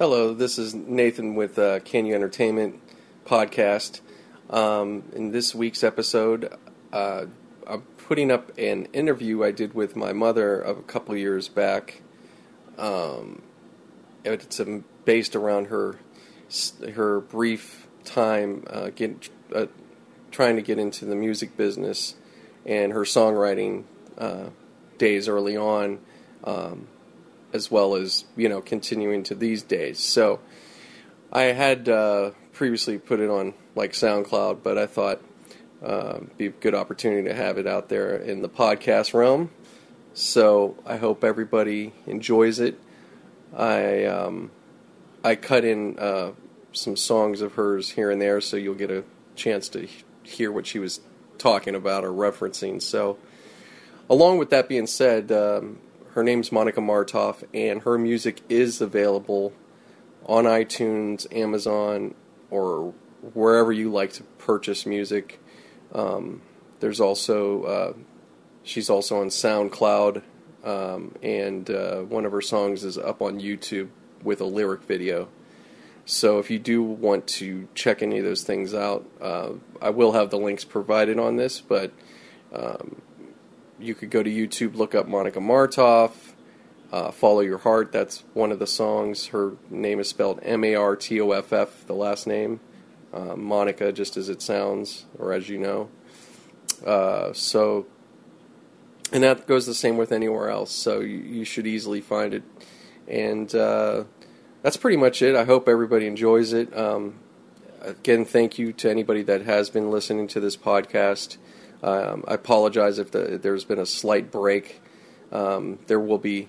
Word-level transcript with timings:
Hello, 0.00 0.32
this 0.32 0.58
is 0.58 0.74
Nathan 0.74 1.34
with 1.34 1.58
uh, 1.58 1.80
Can 1.80 2.06
You 2.06 2.14
Entertainment 2.14 2.80
podcast. 3.26 4.00
Um, 4.48 5.02
in 5.12 5.30
this 5.30 5.54
week's 5.54 5.84
episode, 5.84 6.56
uh, 6.90 7.26
I'm 7.66 7.82
putting 7.82 8.30
up 8.30 8.50
an 8.56 8.86
interview 8.94 9.44
I 9.44 9.50
did 9.50 9.74
with 9.74 9.96
my 9.96 10.14
mother 10.14 10.58
of 10.58 10.78
a 10.78 10.82
couple 10.84 11.14
years 11.18 11.48
back. 11.48 12.00
Um, 12.78 13.42
it's 14.24 14.58
um, 14.58 14.86
based 15.04 15.36
around 15.36 15.66
her 15.66 15.98
her 16.94 17.20
brief 17.20 17.86
time 18.02 18.64
uh, 18.70 18.88
uh, 19.54 19.66
trying 20.30 20.56
to 20.56 20.62
get 20.62 20.78
into 20.78 21.04
the 21.04 21.14
music 21.14 21.58
business 21.58 22.14
and 22.64 22.94
her 22.94 23.02
songwriting 23.02 23.84
uh, 24.16 24.46
days 24.96 25.28
early 25.28 25.58
on. 25.58 25.98
Um, 26.42 26.88
as 27.52 27.70
well 27.70 27.94
as 27.94 28.24
you 28.36 28.48
know 28.48 28.60
continuing 28.60 29.22
to 29.24 29.34
these 29.34 29.62
days. 29.62 29.98
So 29.98 30.40
I 31.32 31.42
had 31.44 31.88
uh, 31.88 32.32
previously 32.52 32.98
put 32.98 33.20
it 33.20 33.30
on 33.30 33.54
like 33.74 33.92
SoundCloud, 33.92 34.62
but 34.62 34.78
I 34.78 34.86
thought 34.86 35.20
uh, 35.82 36.20
be 36.36 36.46
a 36.46 36.50
good 36.50 36.74
opportunity 36.74 37.28
to 37.28 37.34
have 37.34 37.58
it 37.58 37.66
out 37.66 37.88
there 37.88 38.16
in 38.16 38.42
the 38.42 38.48
podcast 38.48 39.14
realm. 39.14 39.50
So 40.12 40.76
I 40.84 40.96
hope 40.96 41.24
everybody 41.24 41.92
enjoys 42.06 42.58
it. 42.58 42.78
I 43.56 44.04
um, 44.04 44.50
I 45.24 45.36
cut 45.36 45.64
in 45.64 45.98
uh, 45.98 46.32
some 46.72 46.96
songs 46.96 47.40
of 47.40 47.54
hers 47.54 47.90
here 47.90 48.10
and 48.10 48.20
there, 48.20 48.40
so 48.40 48.56
you'll 48.56 48.74
get 48.74 48.90
a 48.90 49.04
chance 49.34 49.68
to 49.70 49.88
hear 50.22 50.52
what 50.52 50.66
she 50.66 50.78
was 50.78 51.00
talking 51.38 51.74
about 51.74 52.04
or 52.04 52.10
referencing. 52.10 52.80
So, 52.82 53.18
along 54.08 54.38
with 54.38 54.50
that 54.50 54.68
being 54.68 54.86
said, 54.86 55.32
um, 55.32 55.78
her 56.14 56.22
name's 56.24 56.50
Monica 56.50 56.80
Martoff, 56.80 57.44
and 57.54 57.82
her 57.82 57.96
music 57.98 58.40
is 58.48 58.80
available 58.80 59.52
on 60.26 60.44
iTunes, 60.44 61.26
Amazon, 61.34 62.14
or 62.50 62.92
wherever 63.34 63.72
you 63.72 63.90
like 63.90 64.12
to 64.14 64.22
purchase 64.38 64.86
music. 64.86 65.40
Um, 65.92 66.42
there's 66.80 67.00
also 67.00 67.62
uh, 67.62 67.92
she's 68.62 68.90
also 68.90 69.20
on 69.20 69.28
SoundCloud, 69.28 70.22
um, 70.64 71.14
and 71.22 71.70
uh, 71.70 72.00
one 72.00 72.24
of 72.24 72.32
her 72.32 72.40
songs 72.40 72.84
is 72.84 72.98
up 72.98 73.22
on 73.22 73.40
YouTube 73.40 73.88
with 74.22 74.40
a 74.40 74.44
lyric 74.44 74.82
video. 74.82 75.28
So 76.04 76.38
if 76.38 76.50
you 76.50 76.58
do 76.58 76.82
want 76.82 77.26
to 77.28 77.68
check 77.74 78.02
any 78.02 78.18
of 78.18 78.24
those 78.24 78.42
things 78.42 78.74
out, 78.74 79.06
uh, 79.20 79.50
I 79.80 79.90
will 79.90 80.12
have 80.12 80.30
the 80.30 80.38
links 80.38 80.64
provided 80.64 81.18
on 81.18 81.36
this, 81.36 81.60
but 81.60 81.92
um, 82.52 83.00
you 83.80 83.94
could 83.94 84.10
go 84.10 84.22
to 84.22 84.30
YouTube, 84.30 84.74
look 84.76 84.94
up 84.94 85.08
Monica 85.08 85.40
Martoff, 85.40 86.12
uh, 86.92 87.10
Follow 87.10 87.40
Your 87.40 87.58
Heart. 87.58 87.92
That's 87.92 88.24
one 88.34 88.52
of 88.52 88.58
the 88.58 88.66
songs. 88.66 89.28
Her 89.28 89.52
name 89.68 90.00
is 90.00 90.08
spelled 90.08 90.40
M 90.42 90.64
A 90.64 90.74
R 90.74 90.96
T 90.96 91.20
O 91.20 91.30
F 91.32 91.52
F, 91.52 91.86
the 91.86 91.94
last 91.94 92.26
name. 92.26 92.60
Uh, 93.12 93.34
Monica, 93.34 93.92
just 93.92 94.16
as 94.16 94.28
it 94.28 94.40
sounds, 94.40 95.06
or 95.18 95.32
as 95.32 95.48
you 95.48 95.58
know. 95.58 95.88
Uh, 96.86 97.32
so, 97.32 97.86
and 99.12 99.24
that 99.24 99.46
goes 99.46 99.66
the 99.66 99.74
same 99.74 99.96
with 99.96 100.12
anywhere 100.12 100.48
else. 100.48 100.70
So 100.70 101.00
you, 101.00 101.18
you 101.18 101.44
should 101.44 101.66
easily 101.66 102.00
find 102.00 102.32
it. 102.32 102.44
And 103.08 103.52
uh, 103.52 104.04
that's 104.62 104.76
pretty 104.76 104.96
much 104.96 105.22
it. 105.22 105.34
I 105.34 105.44
hope 105.44 105.68
everybody 105.68 106.06
enjoys 106.06 106.52
it. 106.52 106.76
Um, 106.76 107.18
again, 107.80 108.24
thank 108.24 108.58
you 108.58 108.72
to 108.74 108.88
anybody 108.88 109.22
that 109.24 109.42
has 109.42 109.70
been 109.70 109.90
listening 109.90 110.28
to 110.28 110.40
this 110.40 110.56
podcast. 110.56 111.36
Um, 111.82 112.24
I 112.28 112.34
apologize 112.34 112.98
if 112.98 113.10
the, 113.10 113.38
there's 113.40 113.64
been 113.64 113.78
a 113.78 113.86
slight 113.86 114.30
break. 114.30 114.80
Um, 115.32 115.78
there 115.86 116.00
will 116.00 116.18
be 116.18 116.48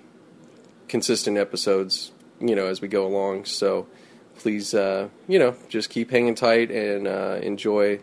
consistent 0.87 1.37
episodes, 1.37 2.11
you 2.39 2.55
know, 2.55 2.67
as 2.67 2.81
we 2.81 2.87
go 2.87 3.05
along. 3.05 3.45
So 3.45 3.87
please, 4.37 4.73
uh, 4.73 5.09
you 5.27 5.39
know, 5.39 5.55
just 5.69 5.89
keep 5.89 6.11
hanging 6.11 6.35
tight 6.35 6.71
and 6.71 7.07
uh, 7.07 7.39
enjoy. 7.41 7.99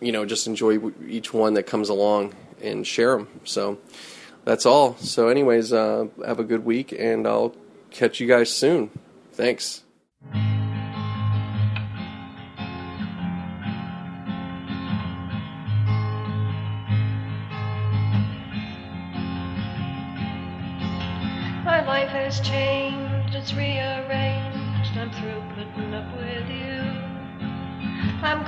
You 0.00 0.12
know, 0.12 0.24
just 0.24 0.46
enjoy 0.46 0.78
each 1.06 1.34
one 1.34 1.54
that 1.54 1.64
comes 1.64 1.88
along 1.88 2.34
and 2.62 2.86
share 2.86 3.16
them. 3.16 3.28
So 3.44 3.78
that's 4.44 4.64
all. 4.64 4.96
So, 4.96 5.28
anyways, 5.28 5.72
uh, 5.72 6.06
have 6.24 6.38
a 6.38 6.44
good 6.44 6.64
week, 6.64 6.92
and 6.96 7.26
I'll 7.26 7.54
catch 7.90 8.20
you 8.20 8.28
guys 8.28 8.50
soon. 8.50 8.90
Thanks. 9.32 9.82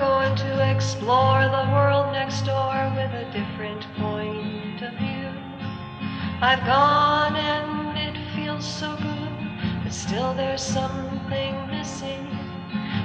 Going 0.00 0.34
to 0.34 0.74
explore 0.74 1.42
the 1.42 1.70
world 1.74 2.10
next 2.10 2.46
door 2.46 2.90
with 2.96 3.12
a 3.12 3.30
different 3.34 3.82
point 3.96 4.80
of 4.80 4.94
view. 4.94 5.28
I've 6.40 6.64
gone 6.64 7.36
and 7.36 7.98
it 7.98 8.34
feels 8.34 8.66
so 8.66 8.96
good, 8.96 9.82
but 9.84 9.92
still 9.92 10.32
there's 10.32 10.62
something 10.62 11.66
missing. 11.66 12.26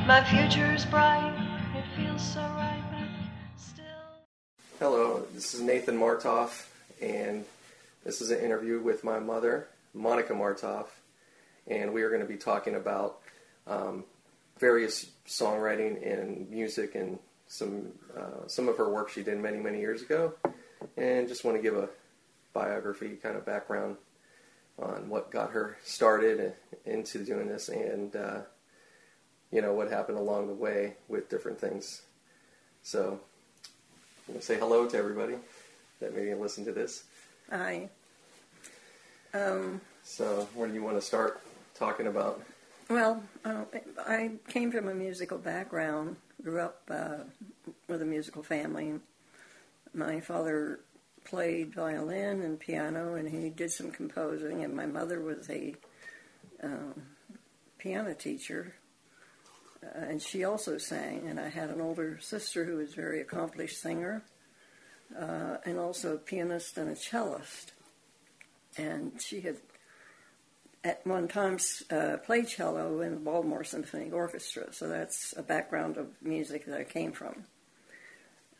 My 0.07 0.23
future's 0.23 0.85
bright, 0.85 1.35
it 1.75 1.83
feels 1.97 2.21
so 2.21 2.39
right, 2.39 2.81
but 2.89 3.61
still. 3.61 3.83
Hello, 4.79 5.25
this 5.33 5.53
is 5.53 5.59
Nathan 5.59 5.97
Martoff, 5.97 6.69
and 7.01 7.43
this 8.05 8.21
is 8.21 8.31
an 8.31 8.39
interview 8.39 8.79
with 8.79 9.03
my 9.03 9.19
mother, 9.19 9.67
Monica 9.93 10.31
Martoff, 10.31 10.85
and 11.67 11.93
we 11.93 12.03
are 12.03 12.09
going 12.09 12.21
to 12.21 12.27
be 12.27 12.37
talking 12.37 12.75
about 12.75 13.19
um, 13.67 14.05
various 14.59 15.07
songwriting 15.27 16.01
and 16.05 16.49
music 16.49 16.95
and 16.95 17.19
some 17.47 17.91
uh, 18.17 18.47
some 18.47 18.67
of 18.67 18.77
her 18.77 18.89
work 18.89 19.09
she 19.09 19.23
did 19.23 19.37
many 19.39 19.57
many 19.57 19.79
years 19.79 20.01
ago, 20.01 20.33
and 20.97 21.27
just 21.27 21.43
want 21.43 21.57
to 21.57 21.63
give 21.63 21.75
a 21.75 21.89
biography 22.53 23.17
kind 23.21 23.35
of 23.35 23.45
background 23.45 23.97
on 24.81 25.09
what 25.09 25.31
got 25.31 25.51
her 25.51 25.77
started 25.83 26.53
into 26.85 27.23
doing 27.23 27.47
this 27.47 27.69
and 27.69 28.15
uh, 28.15 28.39
you 29.51 29.61
know 29.61 29.73
what 29.73 29.89
happened 29.89 30.17
along 30.17 30.47
the 30.47 30.53
way 30.53 30.95
with 31.07 31.29
different 31.29 31.59
things. 31.59 32.01
So 32.81 33.19
I'm 34.27 34.35
to 34.35 34.41
say 34.41 34.57
hello 34.57 34.87
to 34.87 34.97
everybody 34.97 35.35
that 35.99 36.15
maybe 36.15 36.33
listen 36.33 36.65
to 36.65 36.71
this. 36.71 37.03
Hi. 37.49 37.89
Um, 39.33 39.81
so, 40.03 40.47
where 40.55 40.67
do 40.67 40.73
you 40.73 40.83
want 40.83 40.97
to 40.97 41.01
start 41.01 41.41
talking 41.75 42.07
about? 42.07 42.41
Well, 42.89 43.23
uh, 43.43 43.63
I 44.07 44.31
came 44.47 44.71
from 44.71 44.87
a 44.87 44.93
musical 44.93 45.39
background, 45.39 46.17
grew 46.43 46.61
up 46.61 46.81
uh, 46.89 47.23
with 47.87 48.01
a 48.01 48.05
musical 48.05 48.43
family. 48.43 48.93
My 49.93 50.19
father 50.19 50.81
played 51.23 51.73
violin 51.73 52.43
and 52.43 52.59
piano, 52.59 53.15
and 53.15 53.27
he 53.27 53.49
did 53.49 53.71
some 53.71 53.89
composing, 53.89 54.63
and 54.63 54.75
my 54.75 54.85
mother 54.85 55.19
was 55.19 55.49
a 55.49 55.73
uh, 56.63 56.93
piano 57.79 58.13
teacher. 58.13 58.75
Uh, 59.83 60.05
and 60.05 60.21
she 60.21 60.43
also 60.43 60.77
sang, 60.77 61.27
and 61.27 61.39
I 61.39 61.49
had 61.49 61.71
an 61.71 61.81
older 61.81 62.19
sister 62.21 62.65
who 62.65 62.77
was 62.77 62.93
a 62.93 62.95
very 62.95 63.19
accomplished 63.19 63.81
singer, 63.81 64.23
uh, 65.19 65.57
and 65.65 65.79
also 65.79 66.13
a 66.15 66.19
pianist 66.19 66.77
and 66.77 66.89
a 66.89 66.95
cellist 66.95 67.71
and 68.77 69.13
she 69.21 69.41
had 69.41 69.57
at 70.85 71.05
one 71.05 71.27
time 71.27 71.57
uh, 71.89 72.17
played 72.17 72.47
cello 72.47 73.01
in 73.01 73.15
the 73.15 73.19
Baltimore 73.19 73.63
Symphony 73.63 74.11
Orchestra. 74.11 74.71
So 74.71 74.87
that's 74.87 75.33
a 75.35 75.41
background 75.41 75.97
of 75.97 76.07
music 76.21 76.67
that 76.67 76.79
I 76.79 76.83
came 76.83 77.11
from. 77.11 77.43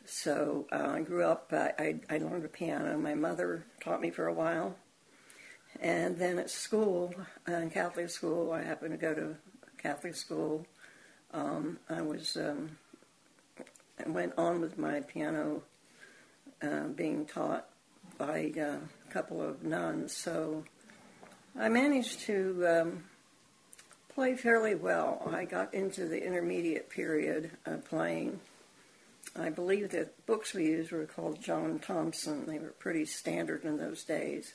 So 0.04 0.66
uh, 0.72 0.88
I 0.88 1.00
grew 1.02 1.24
up, 1.24 1.52
uh, 1.52 1.68
I, 1.78 2.00
I 2.10 2.18
learned 2.18 2.42
the 2.42 2.48
piano. 2.48 2.98
My 2.98 3.14
mother 3.14 3.64
taught 3.80 4.00
me 4.00 4.10
for 4.10 4.26
a 4.26 4.34
while. 4.34 4.74
And 5.80 6.18
then 6.18 6.38
at 6.38 6.50
school, 6.50 7.14
uh, 7.48 7.52
in 7.52 7.70
Catholic 7.70 8.10
school, 8.10 8.52
I 8.52 8.62
happened 8.62 8.90
to 8.92 8.96
go 8.96 9.14
to 9.14 9.36
Catholic 9.78 10.16
school. 10.16 10.66
Um, 11.32 11.78
I 11.88 12.02
was, 12.02 12.36
um, 12.36 12.76
I 14.04 14.08
went 14.08 14.32
on 14.36 14.60
with 14.60 14.78
my 14.78 15.00
piano 15.00 15.62
uh, 16.60 16.88
being 16.88 17.24
taught 17.24 17.66
by 18.18 18.52
uh, 18.58 18.78
a 19.08 19.12
couple 19.12 19.40
of 19.40 19.62
nuns. 19.62 20.12
So 20.16 20.64
I 21.58 21.68
managed 21.68 22.20
to 22.20 22.66
um, 22.66 23.04
play 24.14 24.36
fairly 24.36 24.74
well. 24.74 25.28
I 25.32 25.44
got 25.44 25.74
into 25.74 26.06
the 26.06 26.24
intermediate 26.24 26.90
period 26.90 27.50
of 27.64 27.84
playing. 27.88 28.40
I 29.38 29.50
believe 29.50 29.90
the 29.90 30.08
books 30.26 30.54
we 30.54 30.66
used 30.66 30.92
were 30.92 31.06
called 31.06 31.42
John 31.42 31.78
Thompson. 31.78 32.46
They 32.46 32.58
were 32.58 32.74
pretty 32.78 33.04
standard 33.04 33.64
in 33.64 33.78
those 33.78 34.04
days. 34.04 34.54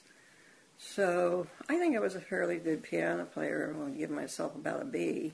So 0.77 1.47
I 1.69 1.77
think 1.77 1.95
I 1.95 1.99
was 1.99 2.15
a 2.15 2.21
fairly 2.21 2.57
good 2.57 2.83
piano 2.83 3.25
player. 3.25 3.75
I 3.75 3.83
would 3.83 3.97
give 3.97 4.09
myself 4.09 4.55
about 4.55 4.81
a 4.81 4.85
B. 4.85 5.33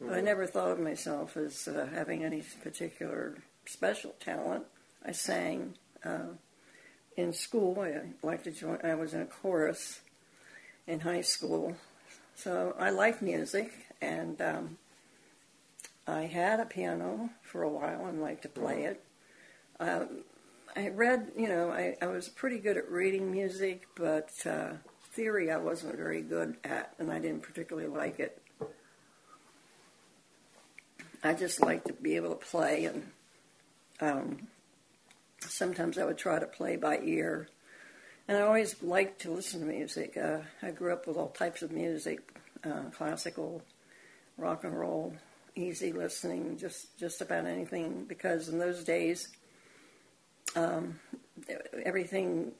But 0.00 0.10
I 0.10 0.16
mm-hmm. 0.16 0.24
never 0.24 0.46
thought 0.46 0.70
of 0.70 0.80
myself 0.80 1.36
as 1.36 1.68
uh, 1.68 1.88
having 1.92 2.24
any 2.24 2.42
particular 2.62 3.36
special 3.66 4.14
talent. 4.20 4.64
I 5.04 5.12
sang. 5.12 5.74
Uh, 6.04 6.34
in 7.16 7.32
school. 7.32 7.78
I 7.80 8.26
liked 8.26 8.44
to 8.44 8.50
join. 8.50 8.78
I 8.82 8.94
was 8.94 9.14
in 9.14 9.20
a 9.20 9.26
chorus 9.26 10.00
in 10.90 11.00
high 11.00 11.20
school, 11.20 11.76
so 12.34 12.74
I 12.78 12.90
like 12.90 13.22
music, 13.22 13.72
and 14.00 14.40
um, 14.42 14.78
I 16.06 16.22
had 16.22 16.58
a 16.58 16.66
piano 16.66 17.30
for 17.42 17.62
a 17.62 17.68
while 17.68 18.06
and 18.06 18.20
liked 18.20 18.42
to 18.42 18.48
play 18.48 18.84
it. 18.84 19.04
Um, 19.78 20.24
I 20.74 20.88
read, 20.88 21.30
you 21.36 21.48
know, 21.48 21.70
I, 21.70 21.96
I 22.02 22.06
was 22.06 22.28
pretty 22.28 22.58
good 22.58 22.76
at 22.76 22.90
reading 22.90 23.30
music, 23.30 23.86
but 23.94 24.30
uh, 24.44 24.72
theory 25.12 25.50
I 25.50 25.58
wasn't 25.58 25.96
very 25.96 26.22
good 26.22 26.56
at, 26.64 26.94
and 26.98 27.12
I 27.12 27.20
didn't 27.20 27.42
particularly 27.42 27.88
like 27.88 28.18
it. 28.18 28.42
I 31.22 31.34
just 31.34 31.60
like 31.60 31.84
to 31.84 31.92
be 31.92 32.16
able 32.16 32.30
to 32.30 32.46
play, 32.46 32.86
and 32.86 33.10
um, 34.00 34.48
sometimes 35.40 35.98
I 35.98 36.04
would 36.04 36.18
try 36.18 36.38
to 36.38 36.46
play 36.46 36.76
by 36.76 36.98
ear. 37.04 37.48
And 38.30 38.38
I 38.38 38.42
always 38.42 38.80
liked 38.80 39.22
to 39.22 39.32
listen 39.32 39.58
to 39.58 39.66
music. 39.66 40.16
Uh, 40.16 40.38
I 40.62 40.70
grew 40.70 40.92
up 40.92 41.08
with 41.08 41.16
all 41.16 41.30
types 41.30 41.62
of 41.62 41.72
music, 41.72 42.20
uh, 42.62 42.82
classical, 42.96 43.60
rock 44.38 44.62
and 44.62 44.78
roll, 44.78 45.12
easy 45.56 45.92
listening, 45.92 46.56
just 46.56 46.96
just 46.96 47.20
about 47.20 47.44
anything. 47.46 48.04
Because 48.04 48.48
in 48.48 48.60
those 48.60 48.84
days, 48.84 49.30
um, 50.54 51.00
everything 51.84 52.52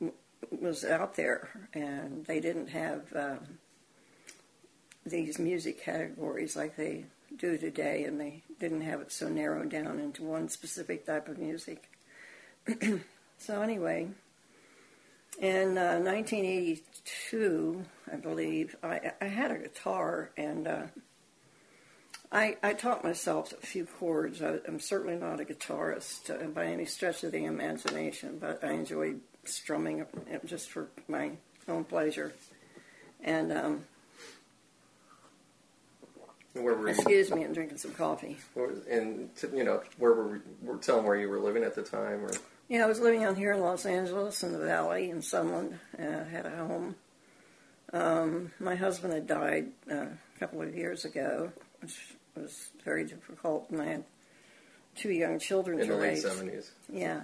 was 0.51 0.85
out 0.85 1.15
there, 1.15 1.51
and 1.73 2.27
they 2.27 2.41
didn't 2.41 2.71
have 2.71 3.03
um, 3.15 3.39
these 5.07 5.39
music 5.39 5.85
categories 5.85 6.57
like 6.57 6.75
they 6.75 7.05
do 7.37 7.57
today, 7.57 8.03
and 8.07 8.21
they 8.21 8.43
didn't 8.59 8.81
have 8.81 9.01
it 9.03 9.13
so 9.13 9.29
narrowed 9.29 9.69
down 9.69 10.01
into 10.01 10.25
one 10.25 10.49
specific 10.49 11.07
type 11.07 11.29
of 11.29 11.39
music. 11.39 11.89
so 13.39 13.63
anyway, 13.63 14.09
in 15.39 15.79
uh, 15.79 15.99
1982, 15.99 17.85
I 18.13 18.17
believe, 18.17 18.77
I, 18.83 19.13
I, 19.21 19.27
had 19.27 19.51
a 19.51 19.59
guitar, 19.59 20.31
and 20.37 20.67
uh, 20.67 20.83
I, 22.33 22.57
I, 22.63 22.75
taught 22.75 23.05
myself 23.05 23.53
a 23.53 23.67
few 23.67 23.87
chords. 23.87 24.43
I, 24.43 24.59
am 24.67 24.81
certainly 24.81 25.17
not 25.17 25.41
a 25.41 25.45
guitarist 25.45 26.31
uh, 26.31 26.47
by 26.49 26.67
any 26.67 26.85
stretch 26.85 27.25
of 27.25 27.33
the 27.33 27.45
imagination, 27.45 28.39
but 28.39 28.63
I 28.63 28.73
enjoyed 28.73 29.21
strumming 29.45 30.05
just 30.45 30.71
for 30.71 30.89
my 31.09 31.33
own 31.69 31.85
pleasure. 31.85 32.33
And 33.23 33.53
um, 33.53 33.85
where 36.55 36.75
were 36.75 36.89
excuse 36.89 37.31
me, 37.31 37.45
I'm 37.45 37.53
drinking 37.53 37.79
some 37.79 37.93
coffee. 37.93 38.37
And 38.91 39.31
you 39.55 39.65
know, 39.65 39.83
where 39.99 40.13
were 40.13 40.41
we, 40.63 40.79
tell 40.81 40.97
them 40.97 41.05
where 41.05 41.17
you 41.17 41.29
were 41.29 41.39
living 41.39 41.63
at 41.63 41.75
the 41.75 41.83
time, 41.83 42.25
or 42.25 42.33
yeah, 42.71 42.85
I 42.85 42.87
was 42.87 43.01
living 43.01 43.25
out 43.25 43.37
here 43.37 43.53
in 43.53 43.61
Los 43.61 43.85
Angeles 43.85 44.45
in 44.45 44.53
the 44.53 44.59
Valley 44.61 45.11
in 45.11 45.21
Sunland. 45.21 45.77
Uh, 45.99 46.25
had 46.25 46.47
a 46.47 46.51
home. 46.51 46.95
Um, 47.93 48.53
my 48.61 48.77
husband 48.77 49.13
had 49.13 49.27
died 49.27 49.67
uh, 49.91 49.97
a 49.97 50.39
couple 50.39 50.63
of 50.63 50.73
years 50.73 51.05
ago, 51.05 51.51
which 51.81 52.15
was 52.37 52.71
very 52.85 53.05
difficult, 53.05 53.69
and 53.71 53.83
I 53.83 53.87
had 53.87 54.05
two 54.95 55.11
young 55.11 55.41
children 55.41 55.81
in 55.81 55.89
to 55.89 55.95
the 55.95 55.99
raise. 55.99 56.23
late 56.23 56.33
seventies. 56.33 56.71
Yeah, 56.89 57.23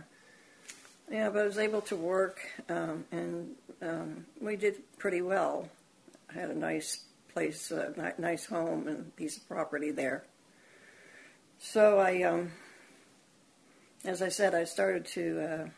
yeah, 1.08 1.30
but 1.30 1.42
I 1.42 1.44
was 1.44 1.58
able 1.58 1.82
to 1.82 1.94
work, 1.94 2.40
um, 2.68 3.04
and 3.12 3.54
um, 3.80 4.26
we 4.40 4.56
did 4.56 4.82
pretty 4.98 5.22
well. 5.22 5.68
I 6.28 6.40
had 6.40 6.50
a 6.50 6.58
nice 6.58 7.04
place, 7.32 7.70
a 7.70 7.90
uh, 7.90 8.10
nice 8.18 8.46
home, 8.46 8.88
and 8.88 9.14
piece 9.14 9.36
of 9.36 9.46
property 9.46 9.92
there. 9.92 10.24
So 11.60 12.00
I, 12.00 12.22
um, 12.24 12.50
as 14.06 14.22
I 14.22 14.28
said, 14.28 14.54
I 14.54 14.64
started 14.64 15.04
to. 15.06 15.40
Uh, 15.40 15.68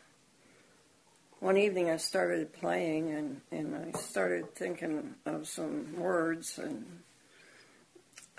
one 1.39 1.55
evening, 1.57 1.89
I 1.89 1.95
started 1.97 2.51
playing, 2.51 3.11
and, 3.11 3.41
and 3.49 3.73
I 3.95 3.97
started 3.97 4.53
thinking 4.55 5.15
of 5.25 5.47
some 5.47 5.95
words, 5.97 6.59
and 6.59 6.85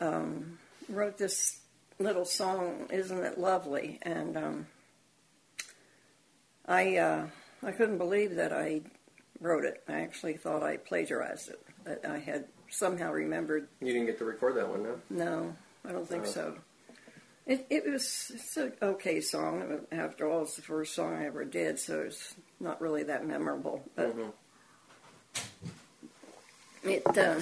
um, 0.01 0.59
wrote 0.89 1.17
this 1.17 1.61
little 1.99 2.27
song, 2.27 2.89
"Isn't 2.91 3.25
It 3.25 3.39
Lovely?" 3.39 3.99
and 4.03 4.37
um, 4.37 4.67
I 6.67 6.97
uh, 6.99 7.27
I 7.63 7.73
couldn't 7.73 7.99
believe 7.99 8.37
that 8.37 8.53
I 8.53 8.83
wrote 9.41 9.65
it. 9.65 9.83
I 9.89 10.01
actually 10.01 10.35
thought 10.35 10.63
I 10.63 10.77
plagiarized 10.77 11.49
it. 11.49 11.61
That 11.85 12.05
I 12.05 12.19
had 12.19 12.45
somehow 12.69 13.13
remembered. 13.13 13.67
You 13.81 13.93
didn't 13.95 14.07
get 14.07 14.19
to 14.19 14.25
record 14.27 14.57
that 14.57 14.69
one, 14.69 14.83
no? 14.83 15.01
No, 15.09 15.57
I 15.89 15.93
don't 15.93 16.07
think 16.07 16.25
Oh. 16.27 16.31
so. 16.31 16.57
It 17.47 17.67
it 17.71 17.87
was 17.91 18.31
it's 18.35 18.57
an 18.57 18.73
okay 18.83 19.21
song. 19.21 19.81
After 19.91 20.29
all, 20.29 20.43
it's 20.43 20.57
the 20.57 20.63
first 20.63 20.95
song 20.95 21.15
I 21.15 21.27
ever 21.27 21.45
did, 21.45 21.79
so 21.79 22.01
it's 22.01 22.35
not 22.61 22.81
really 22.81 23.03
that 23.05 23.27
memorable. 23.27 23.83
But 23.97 24.17
Mhm. 24.17 24.33
it 26.85 27.19
uh, 27.19 27.41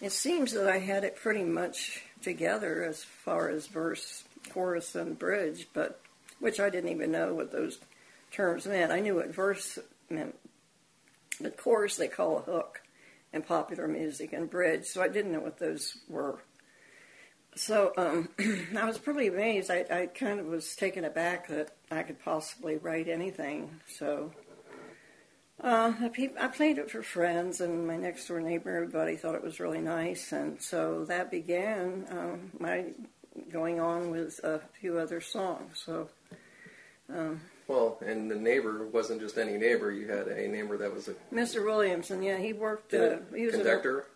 it 0.00 0.12
seems 0.12 0.52
that 0.52 0.68
I 0.68 0.78
had 0.78 1.04
it 1.04 1.16
pretty 1.16 1.44
much 1.44 2.04
together 2.22 2.82
as 2.84 3.02
far 3.02 3.48
as 3.48 3.66
verse, 3.66 4.24
chorus, 4.50 4.94
and 4.94 5.18
bridge, 5.18 5.68
but 5.72 6.00
which 6.38 6.60
I 6.60 6.68
didn't 6.68 6.90
even 6.90 7.10
know 7.12 7.34
what 7.34 7.52
those 7.52 7.78
terms 8.32 8.66
meant. 8.66 8.92
I 8.92 9.00
knew 9.00 9.14
what 9.14 9.28
verse 9.28 9.78
meant, 10.10 10.34
but 11.40 11.56
chorus 11.56 11.96
they 11.96 12.08
call 12.08 12.38
a 12.38 12.42
hook 12.42 12.82
in 13.32 13.42
popular 13.42 13.86
music, 13.86 14.32
and 14.32 14.50
bridge, 14.50 14.86
so 14.86 15.00
I 15.00 15.08
didn't 15.08 15.32
know 15.32 15.40
what 15.40 15.58
those 15.58 15.96
were. 16.08 16.40
So 17.54 17.92
um, 17.96 18.28
I 18.78 18.84
was 18.84 18.98
pretty 18.98 19.26
amazed. 19.28 19.70
I, 19.70 19.84
I 19.90 20.06
kind 20.06 20.40
of 20.40 20.46
was 20.46 20.74
taken 20.76 21.04
aback 21.04 21.48
that 21.48 21.72
I 21.90 22.02
could 22.02 22.22
possibly 22.24 22.76
write 22.76 23.08
anything. 23.08 23.80
So 23.88 24.32
uh, 25.62 25.92
I, 26.00 26.08
pe- 26.08 26.34
I 26.40 26.46
played 26.48 26.78
it 26.78 26.90
for 26.90 27.02
friends, 27.02 27.60
and 27.60 27.86
my 27.86 27.96
next 27.96 28.26
door 28.28 28.40
neighbor, 28.40 28.74
everybody 28.74 29.16
thought 29.16 29.34
it 29.34 29.42
was 29.42 29.60
really 29.60 29.80
nice, 29.80 30.32
and 30.32 30.60
so 30.62 31.04
that 31.06 31.30
began 31.30 32.06
um, 32.10 32.50
my 32.58 32.86
going 33.52 33.80
on 33.80 34.10
with 34.10 34.40
a 34.44 34.60
few 34.80 34.98
other 34.98 35.20
songs. 35.20 35.82
So 35.84 36.08
um, 37.14 37.40
Well, 37.68 37.98
and 38.04 38.30
the 38.30 38.36
neighbor 38.36 38.86
wasn't 38.86 39.20
just 39.20 39.38
any 39.38 39.56
neighbor. 39.56 39.90
You 39.90 40.08
had 40.08 40.28
a 40.28 40.48
neighbor 40.48 40.76
that 40.78 40.92
was 40.94 41.08
a 41.08 41.14
Mr. 41.32 41.64
Williamson, 41.64 42.22
yeah, 42.22 42.38
he 42.38 42.52
worked. 42.52 42.94
Uh, 42.94 43.16
he 43.34 43.46
was 43.46 43.54
conductor. 43.54 44.06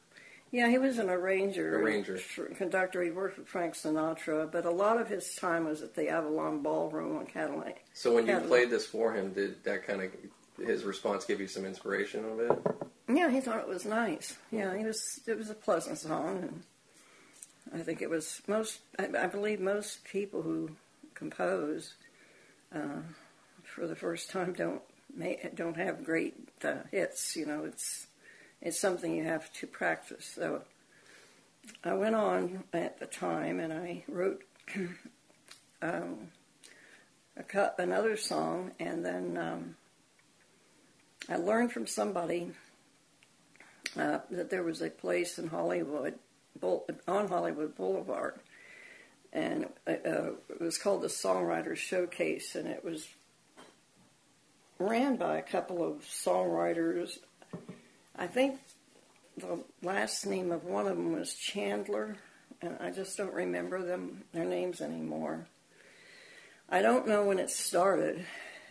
Yeah, 0.54 0.68
he 0.68 0.78
was 0.78 0.98
an 1.00 1.10
arranger. 1.10 1.80
Arranger. 1.80 2.20
Conductor. 2.56 3.02
He 3.02 3.10
worked 3.10 3.38
with 3.38 3.48
Frank 3.48 3.74
Sinatra, 3.74 4.48
but 4.48 4.64
a 4.64 4.70
lot 4.70 5.00
of 5.00 5.08
his 5.08 5.34
time 5.34 5.64
was 5.64 5.82
at 5.82 5.96
the 5.96 6.08
Avalon 6.08 6.62
Ballroom 6.62 7.18
on 7.18 7.26
Cadillac. 7.26 7.82
So 7.92 8.14
when 8.14 8.28
you 8.28 8.38
played 8.38 8.70
this 8.70 8.86
for 8.86 9.12
him, 9.12 9.32
did 9.32 9.64
that 9.64 9.84
kind 9.84 10.02
of 10.02 10.12
his 10.64 10.84
response 10.84 11.24
give 11.24 11.40
you 11.40 11.48
some 11.48 11.64
inspiration 11.64 12.24
of 12.24 12.38
it? 12.38 12.52
Yeah, 13.08 13.30
he 13.30 13.40
thought 13.40 13.58
it 13.58 13.66
was 13.66 13.84
nice. 13.84 14.36
Yeah, 14.52 14.78
he 14.78 14.84
was. 14.84 15.18
It 15.26 15.36
was 15.36 15.50
a 15.50 15.54
pleasant 15.54 15.98
song, 15.98 16.62
and 17.72 17.81
I 17.81 17.82
think 17.82 18.00
it 18.00 18.08
was 18.08 18.40
most. 18.46 18.79
I, 18.96 19.08
I 19.24 19.26
believe 19.26 19.58
most 19.58 20.05
people 20.05 20.43
who 20.43 20.70
compose 21.14 21.94
uh, 22.72 23.02
for 23.64 23.88
the 23.88 23.96
first 23.96 24.31
time 24.31 24.52
don't 24.52 24.82
ma 25.17 25.32
don't 25.56 25.76
have 25.76 26.05
great 26.05 26.34
uh, 26.62 26.74
hits. 26.93 27.34
You 27.34 27.46
know, 27.46 27.64
it's 27.64 28.06
it's 28.64 28.80
something 28.80 29.14
you 29.14 29.24
have 29.24 29.52
to 29.54 29.66
practice. 29.66 30.32
So 30.34 30.62
I 31.84 31.94
went 31.94 32.16
on 32.16 32.64
at 32.72 32.98
the 32.98 33.06
time, 33.06 33.60
and 33.60 33.72
I 33.72 34.04
wrote 34.08 34.42
um, 35.82 36.28
a 37.36 37.42
cut 37.42 37.76
another 37.78 38.16
song, 38.16 38.72
and 38.80 39.04
then. 39.04 39.36
Um, 39.36 39.76
I 41.28 41.36
learned 41.36 41.72
from 41.72 41.86
somebody 41.86 42.50
uh, 43.98 44.18
that 44.30 44.50
there 44.50 44.62
was 44.62 44.82
a 44.82 44.90
place 44.90 45.38
in 45.38 45.48
Hollywood, 45.48 46.18
on 46.62 47.28
Hollywood 47.28 47.74
Boulevard, 47.76 48.40
and 49.32 49.66
uh, 49.86 49.90
uh, 49.90 50.30
it 50.50 50.60
was 50.60 50.76
called 50.76 51.02
the 51.02 51.08
Songwriters 51.08 51.78
Showcase, 51.78 52.54
and 52.54 52.68
it 52.68 52.84
was 52.84 53.08
ran 54.78 55.16
by 55.16 55.38
a 55.38 55.42
couple 55.42 55.82
of 55.82 56.02
songwriters. 56.02 57.18
I 58.16 58.26
think 58.26 58.60
the 59.36 59.64
last 59.82 60.26
name 60.26 60.52
of 60.52 60.64
one 60.64 60.86
of 60.86 60.96
them 60.96 61.12
was 61.12 61.34
Chandler, 61.34 62.16
and 62.62 62.76
I 62.80 62.90
just 62.90 63.16
don't 63.16 63.34
remember 63.34 63.82
them 63.82 64.24
their 64.32 64.44
names 64.44 64.80
anymore. 64.80 65.46
I 66.68 66.82
don't 66.82 67.08
know 67.08 67.24
when 67.24 67.38
it 67.38 67.50
started. 67.50 68.24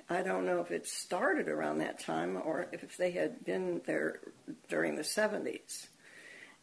I 0.09 0.21
don't 0.21 0.45
know 0.45 0.59
if 0.59 0.71
it 0.71 0.87
started 0.87 1.47
around 1.47 1.79
that 1.79 1.99
time 1.99 2.41
or 2.43 2.67
if 2.71 2.97
they 2.97 3.11
had 3.11 3.45
been 3.45 3.81
there 3.85 4.19
during 4.69 4.95
the 4.95 5.03
70s. 5.03 5.87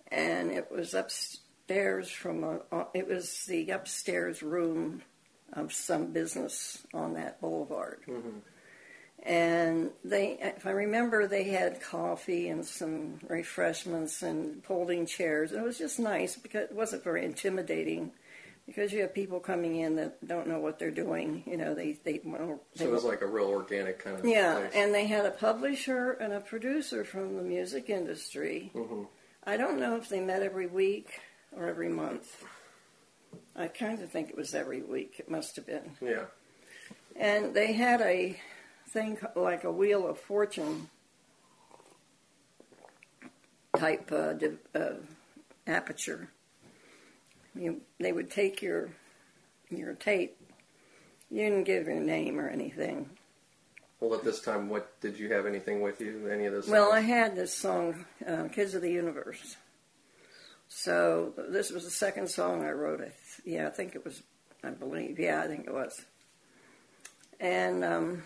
And 0.08 0.50
it 0.50 0.70
was 0.70 0.94
upstairs 0.94 2.10
from 2.10 2.44
a, 2.44 2.86
it 2.94 3.06
was 3.06 3.44
the 3.46 3.70
upstairs 3.70 4.42
room 4.42 5.02
of 5.52 5.72
some 5.72 6.12
business 6.12 6.84
on 6.92 7.14
that 7.14 7.40
boulevard. 7.40 8.00
Mm-hmm. 8.08 8.38
And 9.22 9.90
they, 10.04 10.38
if 10.40 10.66
I 10.66 10.70
remember, 10.70 11.26
they 11.26 11.44
had 11.44 11.80
coffee 11.82 12.48
and 12.48 12.64
some 12.64 13.20
refreshments 13.28 14.22
and 14.22 14.64
folding 14.64 15.04
chairs. 15.06 15.52
It 15.52 15.62
was 15.62 15.76
just 15.78 15.98
nice 15.98 16.36
because 16.36 16.70
it 16.70 16.74
wasn't 16.74 17.04
very 17.04 17.24
intimidating 17.24 18.12
because 18.66 18.92
you 18.92 19.00
have 19.02 19.12
people 19.12 19.40
coming 19.40 19.76
in 19.76 19.96
that 19.96 20.26
don't 20.26 20.46
know 20.46 20.58
what 20.60 20.78
they're 20.78 20.90
doing. 20.90 21.42
You 21.46 21.56
know, 21.58 21.74
they 21.74 21.98
they, 22.04 22.20
well, 22.24 22.60
they 22.76 22.84
So 22.84 22.90
it 22.90 22.92
was 22.92 23.04
like 23.04 23.20
a 23.20 23.26
real 23.26 23.48
organic 23.48 23.98
kind 23.98 24.18
of 24.18 24.24
yeah, 24.24 24.54
place. 24.60 24.72
and 24.74 24.94
they 24.94 25.06
had 25.06 25.26
a 25.26 25.30
publisher 25.32 26.12
and 26.12 26.32
a 26.32 26.40
producer 26.40 27.04
from 27.04 27.36
the 27.36 27.42
music 27.42 27.90
industry 27.90 28.70
Mhm. 28.74 29.06
I 29.44 29.56
don't 29.56 29.80
know 29.80 29.96
if 29.96 30.08
they 30.08 30.20
met 30.20 30.42
every 30.42 30.66
week 30.66 31.20
or 31.56 31.66
every 31.66 31.88
month. 31.88 32.44
I 33.56 33.68
kind 33.68 34.00
of 34.00 34.10
think 34.10 34.28
it 34.30 34.36
was 34.36 34.54
every 34.54 34.82
week. 34.82 35.16
It 35.18 35.30
must 35.30 35.56
have 35.56 35.66
been. 35.66 35.96
Yeah. 36.00 36.24
And 37.16 37.52
they 37.54 37.72
had 37.72 38.00
a 38.02 38.38
thing 38.92 39.18
like 39.36 39.64
a 39.64 39.72
Wheel 39.72 40.06
of 40.06 40.18
Fortune 40.18 40.88
type 43.76 44.10
uh, 44.12 44.34
uh, 44.78 44.94
aperture. 45.66 46.28
You, 47.54 47.80
they 47.98 48.12
would 48.12 48.30
take 48.30 48.62
your 48.62 48.90
your 49.68 49.94
tape. 49.94 50.36
You 51.30 51.44
didn't 51.44 51.64
give 51.64 51.86
your 51.86 52.00
name 52.00 52.40
or 52.40 52.48
anything. 52.48 53.08
Well, 54.00 54.14
at 54.14 54.24
this 54.24 54.40
time, 54.40 54.68
what 54.68 54.98
did 55.00 55.18
you 55.18 55.32
have 55.32 55.46
anything 55.46 55.80
with 55.80 56.00
you? 56.00 56.28
Any 56.28 56.46
of 56.46 56.54
those? 56.54 56.68
Well. 56.68 56.92
I 56.92 57.00
had 57.00 57.36
this 57.36 57.54
song, 57.54 58.04
uh, 58.26 58.44
"Kids 58.48 58.74
of 58.74 58.82
the 58.82 58.90
Universe." 58.90 59.56
So 60.68 61.34
this 61.36 61.70
was 61.70 61.84
the 61.84 61.90
second 61.90 62.28
song 62.30 62.64
I 62.64 62.70
wrote. 62.70 63.00
I 63.00 63.04
th- 63.04 63.14
yeah, 63.44 63.66
I 63.66 63.70
think 63.70 63.94
it 63.94 64.04
was. 64.04 64.22
I 64.64 64.70
believe. 64.70 65.18
Yeah, 65.18 65.42
I 65.42 65.46
think 65.46 65.66
it 65.66 65.72
was. 65.72 66.04
And 67.40 67.84
um, 67.84 68.22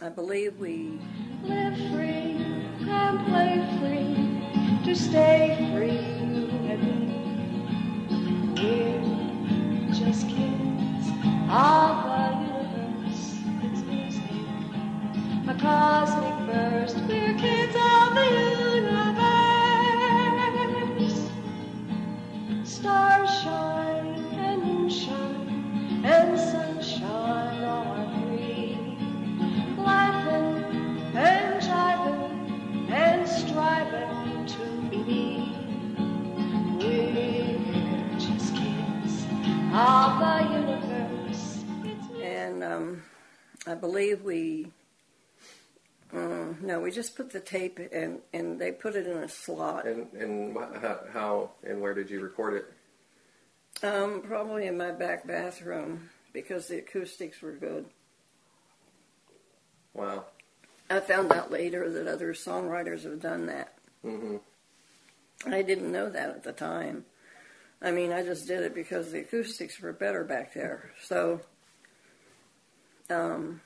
I 0.00 0.08
believe 0.08 0.58
we 0.58 0.98
Live 1.44 1.76
free 1.92 2.36
and 2.88 3.26
play 3.26 3.60
free 3.78 4.84
to 4.86 4.94
stay 4.96 5.56
free. 5.74 6.14
We're 8.56 9.92
just 9.94 10.28
kids 10.28 11.08
of 11.50 12.04
the 12.06 12.28
universe. 12.46 13.38
It's 13.62 13.82
music, 13.82 14.68
a 15.48 15.54
cosmic 15.60 16.46
burst. 16.46 16.96
We're 17.08 17.34
kids 17.38 17.63
believe 43.84 44.22
we. 44.22 44.72
Uh, 46.10 46.54
no, 46.62 46.80
we 46.80 46.90
just 46.90 47.16
put 47.16 47.30
the 47.30 47.40
tape 47.40 47.78
and 47.92 48.20
and 48.32 48.58
they 48.58 48.72
put 48.72 48.96
it 48.96 49.06
in 49.06 49.18
a 49.18 49.28
slot. 49.28 49.86
And 49.86 50.10
and 50.14 50.56
how, 50.56 51.00
how 51.12 51.50
and 51.62 51.82
where 51.82 51.92
did 51.92 52.08
you 52.08 52.20
record 52.20 52.54
it? 52.54 53.86
Um, 53.86 54.22
probably 54.22 54.66
in 54.66 54.78
my 54.78 54.92
back 54.92 55.26
bathroom 55.26 56.08
because 56.32 56.68
the 56.68 56.78
acoustics 56.78 57.42
were 57.42 57.52
good. 57.52 57.84
Wow. 59.92 60.24
I 60.88 61.00
found 61.00 61.30
out 61.32 61.50
later 61.50 61.90
that 61.90 62.06
other 62.06 62.32
songwriters 62.32 63.04
have 63.04 63.20
done 63.20 63.46
that. 63.46 63.74
Mm-hmm. 64.04 64.36
I 65.52 65.62
didn't 65.62 65.92
know 65.92 66.08
that 66.08 66.30
at 66.30 66.42
the 66.42 66.52
time. 66.52 67.04
I 67.82 67.90
mean, 67.90 68.12
I 68.12 68.22
just 68.22 68.46
did 68.46 68.62
it 68.62 68.74
because 68.74 69.12
the 69.12 69.20
acoustics 69.20 69.80
were 69.80 69.92
better 69.92 70.24
back 70.24 70.54
there. 70.54 70.92
So, 71.02 71.40
um, 73.10 73.60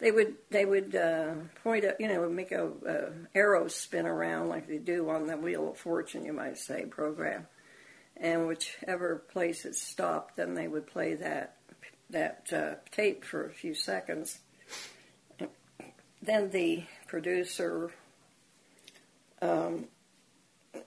they 0.00 0.10
would 0.10 0.34
they 0.50 0.64
would 0.64 0.96
uh, 0.96 1.34
point 1.62 1.84
a 1.84 1.94
you 1.98 2.08
know 2.08 2.28
make 2.28 2.52
a, 2.52 2.68
a 2.86 3.12
arrow 3.34 3.68
spin 3.68 4.06
around 4.06 4.48
like 4.48 4.66
they 4.66 4.78
do 4.78 5.08
on 5.10 5.26
the 5.26 5.36
Wheel 5.36 5.70
of 5.70 5.78
Fortune, 5.78 6.24
you 6.24 6.32
might 6.32 6.58
say, 6.58 6.84
program, 6.86 7.46
and 8.16 8.46
whichever 8.46 9.22
place 9.30 9.64
it 9.64 9.76
stopped, 9.76 10.36
then 10.36 10.54
they 10.54 10.68
would 10.68 10.86
play 10.86 11.14
that 11.14 11.56
that 12.10 12.48
uh, 12.52 12.74
tape 12.90 13.24
for 13.24 13.46
a 13.46 13.52
few 13.52 13.74
seconds. 13.74 14.38
Then 16.22 16.50
the 16.50 16.84
producer 17.06 17.90
um, 19.42 19.86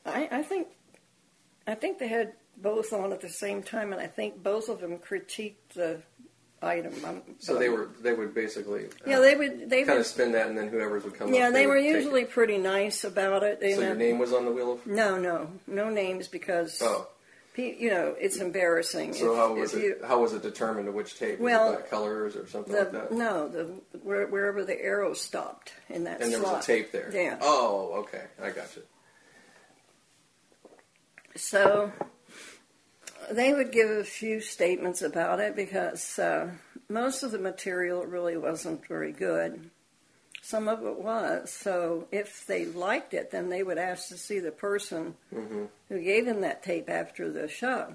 I, 0.06 0.28
I 0.32 0.44
think 0.44 0.68
I 1.68 1.76
think 1.76 2.00
they 2.00 2.08
had 2.08 2.34
both 2.58 2.94
on 2.94 3.12
at 3.12 3.22
the 3.22 3.30
same 3.30 3.64
time, 3.64 3.94
and 3.94 4.02
I 4.02 4.08
think 4.08 4.42
both 4.44 4.70
of 4.70 4.80
them 4.80 4.98
critiqued 4.98 5.74
the 5.74 6.02
item. 6.64 6.94
I'm, 7.06 7.22
So 7.40 7.58
they 7.60 7.70
were 7.70 7.90
they 8.02 8.14
would 8.14 8.34
basically 8.34 8.86
uh, 8.86 8.90
Yeah, 9.06 9.20
they 9.20 9.36
would. 9.36 9.70
They 9.70 9.80
kind 9.84 9.90
would. 9.98 10.00
of 10.02 10.08
spin 10.08 10.32
that, 10.34 10.48
and 10.48 10.58
then 10.58 10.70
whoever's 10.70 11.04
would 11.04 11.14
come 11.16 11.34
Yeah, 11.34 11.48
up. 11.48 11.54
they 11.54 11.68
were 11.68 11.78
usually 11.78 12.26
pretty 12.26 12.58
nice 12.58 13.04
about 13.04 13.44
it. 13.44 13.60
you 13.62 13.76
So 13.76 13.82
your 13.82 13.96
name 13.96 14.20
was 14.20 14.34
on 14.34 14.46
the 14.46 14.52
wheel 14.52 14.74
of. 14.74 14.86
No, 14.88 15.18
no, 15.20 15.50
no 15.68 15.90
names 15.90 16.28
because 16.28 16.80
Oh, 16.82 17.08
you 17.56 17.90
know 17.92 18.16
it's 18.20 18.38
embarrassing. 18.38 19.14
so 19.14 19.32
if, 19.34 19.38
how 19.38 19.54
was 19.54 19.74
it? 19.74 19.84
you, 19.84 19.96
How 20.08 20.20
was 20.22 20.34
it 20.34 20.42
determined 20.42 20.88
to 20.88 20.92
which 20.92 21.20
tape? 21.20 21.40
Was 21.40 21.46
Well, 21.52 21.76
colors 21.90 22.36
or 22.36 22.48
something 22.48 22.74
the 22.74 22.80
like 22.80 22.92
that? 22.94 23.12
no 23.12 23.48
the 23.48 23.66
where, 24.02 24.26
wherever 24.28 24.64
the 24.66 24.80
arrow 24.82 25.14
stopped 25.14 25.74
in 25.90 26.06
that 26.06 26.22
and 26.22 26.32
there 26.34 26.42
was 26.42 26.64
a 26.64 26.68
tape 26.68 26.92
there. 26.92 27.12
Yeah. 27.14 27.38
Oh, 27.42 27.94
okay, 28.04 28.24
I 28.42 28.50
got 28.50 28.76
you. 28.76 28.82
So 31.36 31.92
they 33.32 33.54
would 33.54 33.72
give 33.72 33.90
a 33.90 34.04
few 34.04 34.40
statements 34.40 35.02
about 35.02 35.40
it 35.40 35.56
because 35.56 36.20
uh, 36.20 36.52
most 36.90 37.24
of 37.24 37.32
the 37.32 37.40
material 37.40 38.06
really 38.06 38.38
wasn't 38.38 38.88
very 38.88 39.12
good. 39.12 39.70
Some 40.42 40.68
of 40.68 40.84
it 40.86 41.00
was. 41.00 41.52
So 41.52 42.08
if 42.12 42.46
they 42.46 42.66
liked 42.66 43.14
it, 43.14 43.32
then 43.32 43.50
they 43.50 43.64
would 43.64 43.78
ask 43.78 44.10
to 44.10 44.18
see 44.18 44.40
the 44.40 44.52
person 44.52 45.16
hmm 45.34 45.66
who 45.90 46.02
gave 46.02 46.26
them 46.26 46.42
that 46.42 46.64
tape 46.64 46.90
after 46.90 47.32
the 47.32 47.48
show. 47.48 47.94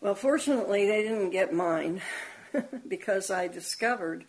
Well, 0.00 0.14
fortunately, 0.14 0.86
they 0.86 1.02
didn't 1.02 1.30
get 1.30 1.54
mine 1.54 2.02
because 2.88 3.30
I 3.30 3.48
discovered 3.48 4.26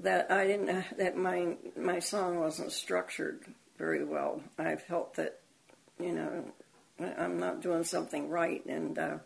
that 0.00 0.30
I 0.30 0.46
didn't 0.46 0.96
that 0.98 1.16
my 1.16 1.56
my 1.76 1.98
song 2.00 2.40
wasn't 2.40 2.72
structured 2.72 3.44
very 3.78 4.04
well. 4.04 4.42
I 4.58 4.76
felt 4.76 5.14
that 5.14 5.38
you 5.98 6.12
know 6.12 6.44
I'm 7.18 7.38
not 7.38 7.62
doing 7.62 7.84
something 7.84 8.28
right, 8.28 8.64
and 8.66 8.98
uh, 8.98 9.18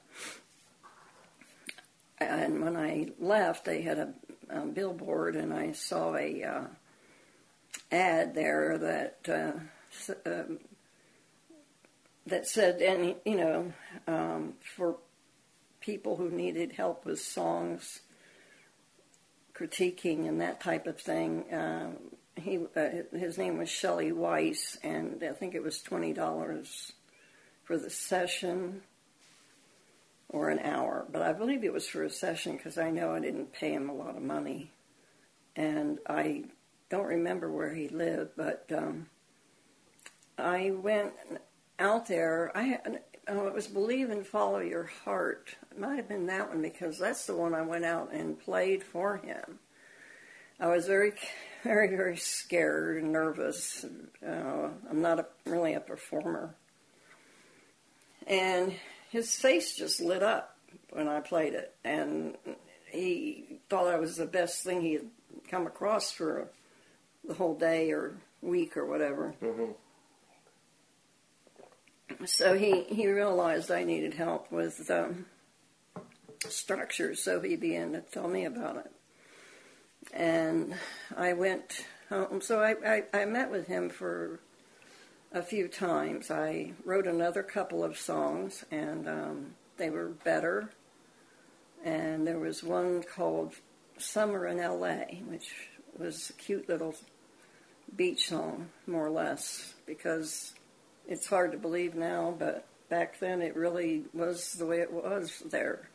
and 2.18 2.62
when 2.62 2.76
I 2.76 3.08
left, 3.18 3.64
they 3.64 3.82
had 3.82 3.98
a, 3.98 4.14
a 4.50 4.60
billboard, 4.60 5.36
and 5.36 5.52
I 5.52 5.72
saw 5.72 6.14
a 6.16 6.42
uh, 6.42 6.64
ad 7.92 8.34
there 8.34 8.78
that. 8.78 9.18
Uh, 9.28 9.60
um, 10.26 10.58
that 12.26 12.46
said, 12.46 12.80
and 12.80 13.14
you 13.24 13.36
know, 13.36 13.72
um, 14.06 14.54
for 14.76 14.96
people 15.80 16.16
who 16.16 16.30
needed 16.30 16.72
help 16.72 17.04
with 17.04 17.20
songs, 17.20 18.00
critiquing 19.54 20.26
and 20.26 20.40
that 20.40 20.60
type 20.60 20.86
of 20.86 20.98
thing, 20.98 21.44
um, 21.52 21.96
he 22.36 22.58
uh, 22.76 22.88
his 23.16 23.38
name 23.38 23.58
was 23.58 23.68
Shelley 23.68 24.12
Weiss, 24.12 24.78
and 24.82 25.22
I 25.22 25.32
think 25.32 25.54
it 25.54 25.62
was 25.62 25.80
twenty 25.82 26.12
dollars 26.12 26.92
for 27.64 27.78
the 27.78 27.90
session 27.90 28.82
or 30.28 30.50
an 30.50 30.58
hour, 30.60 31.06
but 31.10 31.22
I 31.22 31.32
believe 31.32 31.64
it 31.64 31.72
was 31.72 31.86
for 31.86 32.02
a 32.02 32.10
session 32.10 32.56
because 32.56 32.78
I 32.78 32.90
know 32.90 33.14
I 33.14 33.20
didn't 33.20 33.52
pay 33.52 33.72
him 33.72 33.88
a 33.88 33.94
lot 33.94 34.16
of 34.16 34.22
money, 34.22 34.70
and 35.56 35.98
I 36.08 36.44
don't 36.90 37.06
remember 37.06 37.50
where 37.50 37.74
he 37.74 37.88
lived, 37.88 38.32
but 38.36 38.70
um, 38.76 39.06
I 40.38 40.70
went 40.70 41.12
out 41.78 42.06
there. 42.06 42.52
I 42.54 42.78
oh, 43.28 43.46
it 43.46 43.54
was 43.54 43.66
Believe 43.66 44.10
and 44.10 44.26
Follow 44.26 44.60
Your 44.60 44.84
Heart. 45.04 45.56
It 45.70 45.78
might 45.78 45.96
have 45.96 46.08
been 46.08 46.26
that 46.26 46.48
one 46.48 46.62
because 46.62 46.98
that's 46.98 47.26
the 47.26 47.36
one 47.36 47.54
I 47.54 47.62
went 47.62 47.84
out 47.84 48.12
and 48.12 48.38
played 48.38 48.82
for 48.82 49.18
him. 49.18 49.58
I 50.60 50.68
was 50.68 50.86
very, 50.86 51.12
very, 51.64 51.88
very 51.88 52.16
scared 52.16 53.02
and 53.02 53.12
nervous. 53.12 53.84
Uh, 54.26 54.68
I'm 54.88 55.02
not 55.02 55.18
a, 55.20 55.26
really 55.46 55.74
a 55.74 55.80
performer. 55.80 56.54
And 58.26 58.74
his 59.10 59.34
face 59.36 59.76
just 59.76 60.00
lit 60.00 60.22
up 60.22 60.56
when 60.90 61.08
I 61.08 61.20
played 61.20 61.54
it. 61.54 61.74
And 61.84 62.36
he 62.90 63.60
thought 63.68 63.86
I 63.86 63.98
was 63.98 64.16
the 64.16 64.26
best 64.26 64.62
thing 64.62 64.80
he 64.80 64.94
had 64.94 65.06
come 65.50 65.66
across 65.66 66.10
for 66.10 66.48
the 67.26 67.34
whole 67.34 67.54
day 67.54 67.90
or 67.90 68.16
week 68.42 68.76
or 68.76 68.86
whatever. 68.86 69.34
hmm 69.40 69.72
So 72.26 72.56
he, 72.56 72.82
he 72.84 73.08
realized 73.08 73.70
I 73.70 73.84
needed 73.84 74.14
help 74.14 74.52
with 74.52 74.90
um, 74.90 75.26
structure, 76.48 77.14
so 77.14 77.40
he 77.40 77.56
began 77.56 77.92
to 77.92 78.00
tell 78.00 78.28
me 78.28 78.44
about 78.44 78.76
it. 78.76 78.92
And 80.12 80.74
I 81.16 81.32
went 81.32 81.84
home. 82.08 82.40
So 82.40 82.60
I, 82.60 82.74
I, 82.86 83.22
I 83.22 83.24
met 83.24 83.50
with 83.50 83.66
him 83.66 83.88
for 83.88 84.40
a 85.34 85.42
few 85.42 85.66
times. 85.66 86.30
I 86.30 86.72
wrote 86.84 87.08
another 87.08 87.42
couple 87.42 87.84
of 87.84 87.98
songs, 87.98 88.64
and 88.70 89.08
um, 89.08 89.54
they 89.76 89.90
were 89.90 90.10
better. 90.24 90.70
And 91.84 92.26
there 92.26 92.38
was 92.38 92.62
one 92.62 93.02
called 93.02 93.52
Summer 93.98 94.46
in 94.46 94.60
L.A., 94.60 95.22
which 95.26 95.52
was 95.98 96.30
a 96.30 96.32
cute 96.34 96.68
little 96.68 96.94
beach 97.94 98.28
song, 98.28 98.70
more 98.86 99.06
or 99.06 99.10
less, 99.10 99.74
because 99.86 100.54
it's 101.06 101.26
hard 101.26 101.52
to 101.52 101.58
believe 101.58 101.94
now, 101.94 102.34
but 102.38 102.64
back 102.88 103.18
then 103.18 103.42
it 103.42 103.56
really 103.56 104.04
was 104.14 104.52
the 104.52 104.66
way 104.66 104.80
it 104.80 104.92
was 104.92 105.42
there. 105.50 105.88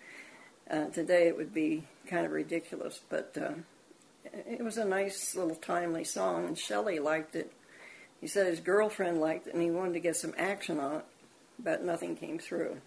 uh, 0.70 0.86
today 0.86 1.28
it 1.28 1.36
would 1.36 1.54
be 1.54 1.84
kind 2.06 2.26
of 2.26 2.32
ridiculous, 2.32 3.00
but 3.08 3.36
uh, 3.40 3.54
it 4.24 4.62
was 4.62 4.76
a 4.76 4.84
nice 4.84 5.34
little 5.34 5.56
timely 5.56 6.04
song, 6.04 6.46
and 6.46 6.58
Shelley 6.58 6.98
liked 6.98 7.36
it. 7.36 7.52
He 8.22 8.28
said 8.28 8.46
his 8.46 8.60
girlfriend 8.60 9.20
liked 9.20 9.48
it, 9.48 9.52
and 9.52 9.60
he 9.60 9.72
wanted 9.72 9.94
to 9.94 10.00
get 10.00 10.14
some 10.14 10.32
action 10.38 10.78
on 10.78 10.98
it, 10.98 11.04
but 11.58 11.84
nothing 11.84 12.14
came 12.16 12.38
through. 12.38 12.80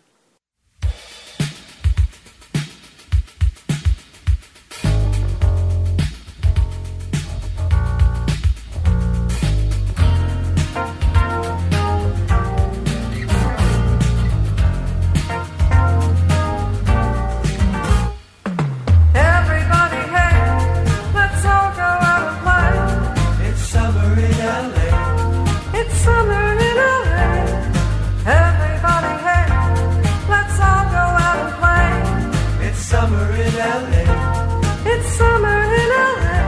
Summer 33.26 33.42
in 33.42 33.56
LA. 33.56 34.92
It's 34.92 35.08
summer 35.18 35.60
in 35.82 35.90
LA. 35.90 36.42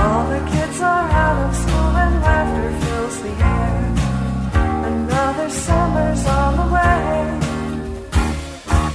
All 0.00 0.24
the 0.28 0.40
kids 0.50 0.80
are 0.80 1.08
out 1.10 1.48
of 1.48 1.56
school 1.56 1.92
and 2.04 2.14
laughter 2.22 2.70
fills 2.82 3.22
the 3.22 3.34
air. 3.54 3.78
Another 4.92 5.50
summer's 5.50 6.26
on 6.26 6.52
the 6.60 6.68
way. 6.74 7.38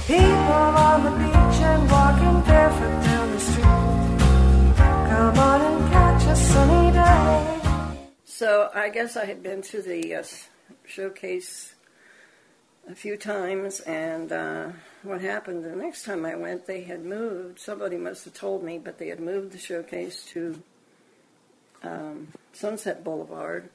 People 0.06 0.70
on 0.88 1.04
the 1.04 1.10
beach 1.22 1.58
and 1.70 1.90
walking 1.90 2.40
barefoot 2.46 2.96
down 3.08 3.30
the 3.32 3.40
street. 3.40 4.76
Come 5.10 5.38
on 5.38 5.60
and 5.60 5.92
catch 5.92 6.24
a 6.26 6.36
sunny 6.36 6.92
day. 6.92 8.06
So 8.24 8.70
I 8.74 8.88
guess 8.88 9.16
I 9.16 9.24
had 9.24 9.42
been 9.42 9.62
to 9.62 9.82
the 9.82 10.14
uh, 10.14 10.24
showcase 10.86 11.74
a 12.88 12.94
few 12.94 13.16
times, 13.16 13.80
and 13.80 14.32
uh, 14.32 14.68
what 15.08 15.20
happened 15.22 15.64
the 15.64 15.74
next 15.74 16.04
time 16.04 16.24
I 16.26 16.34
went, 16.36 16.66
they 16.66 16.82
had 16.82 17.04
moved. 17.04 17.58
Somebody 17.58 17.96
must 17.96 18.24
have 18.26 18.34
told 18.34 18.62
me, 18.62 18.78
but 18.78 18.98
they 18.98 19.08
had 19.08 19.20
moved 19.20 19.52
the 19.52 19.58
showcase 19.58 20.22
to 20.34 20.62
um, 21.82 22.28
Sunset 22.52 23.02
Boulevard, 23.04 23.70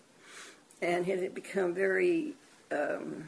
and 0.82 1.08
it 1.08 1.22
had 1.22 1.34
become 1.34 1.74
very 1.74 2.34
um, 2.72 3.26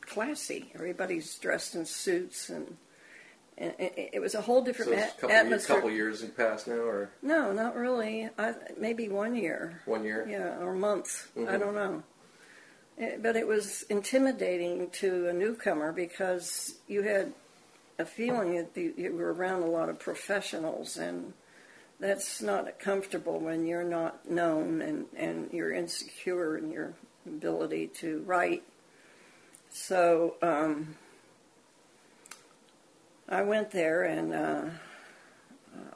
classy. 0.00 0.70
Everybody's 0.74 1.38
dressed 1.38 1.74
in 1.76 1.84
suits, 1.86 2.48
and, 2.48 2.76
and 3.58 3.72
it, 3.78 4.10
it 4.14 4.20
was 4.20 4.34
a 4.34 4.40
whole 4.40 4.60
So 4.60 4.66
different 4.66 4.92
it's 4.94 5.02
a 5.02 5.06
a- 5.06 5.20
couple, 5.20 5.30
years, 5.30 5.44
atmosphere. 5.44 5.76
couple 5.76 5.90
years 5.90 6.20
have 6.22 6.36
passed 6.36 6.66
now, 6.66 6.74
or 6.74 7.10
No, 7.22 7.52
not 7.52 7.76
really. 7.76 8.28
I, 8.36 8.54
maybe 8.78 9.08
one 9.08 9.36
year. 9.36 9.80
one 9.84 10.02
year? 10.04 10.26
Yeah, 10.28 10.58
or 10.64 10.74
months. 10.74 11.28
I 11.36 11.40
Mhm. 11.40 11.60
don't 11.60 11.74
know. 11.74 12.02
Eh, 12.98 13.16
But 13.20 13.36
it 13.36 13.46
was 13.46 13.82
intimidating 13.88 14.90
to 14.90 15.28
a 15.28 15.32
newcomer 15.32 15.92
because 15.92 16.76
you 16.86 17.02
had 17.02 17.32
a 17.98 18.04
feeling 18.04 18.56
that 18.56 18.76
you 18.76 19.14
were 19.14 19.32
around 19.32 19.62
a 19.62 19.66
lot 19.66 19.88
of 19.88 19.98
professionals, 19.98 20.96
and 20.96 21.32
that's 22.00 22.42
not 22.42 22.78
comfortable 22.78 23.38
when 23.38 23.66
you're 23.66 23.84
not 23.84 24.28
known 24.28 24.82
and, 24.82 25.06
and 25.16 25.50
you're 25.52 25.72
insecure 25.72 26.58
in 26.58 26.70
your 26.70 26.94
ability 27.26 27.86
to 27.86 28.22
write. 28.26 28.62
So 29.70 30.34
um, 30.42 30.96
I 33.28 33.42
went 33.42 33.70
there 33.70 34.04
and 34.04 34.34
uh, 34.34 34.64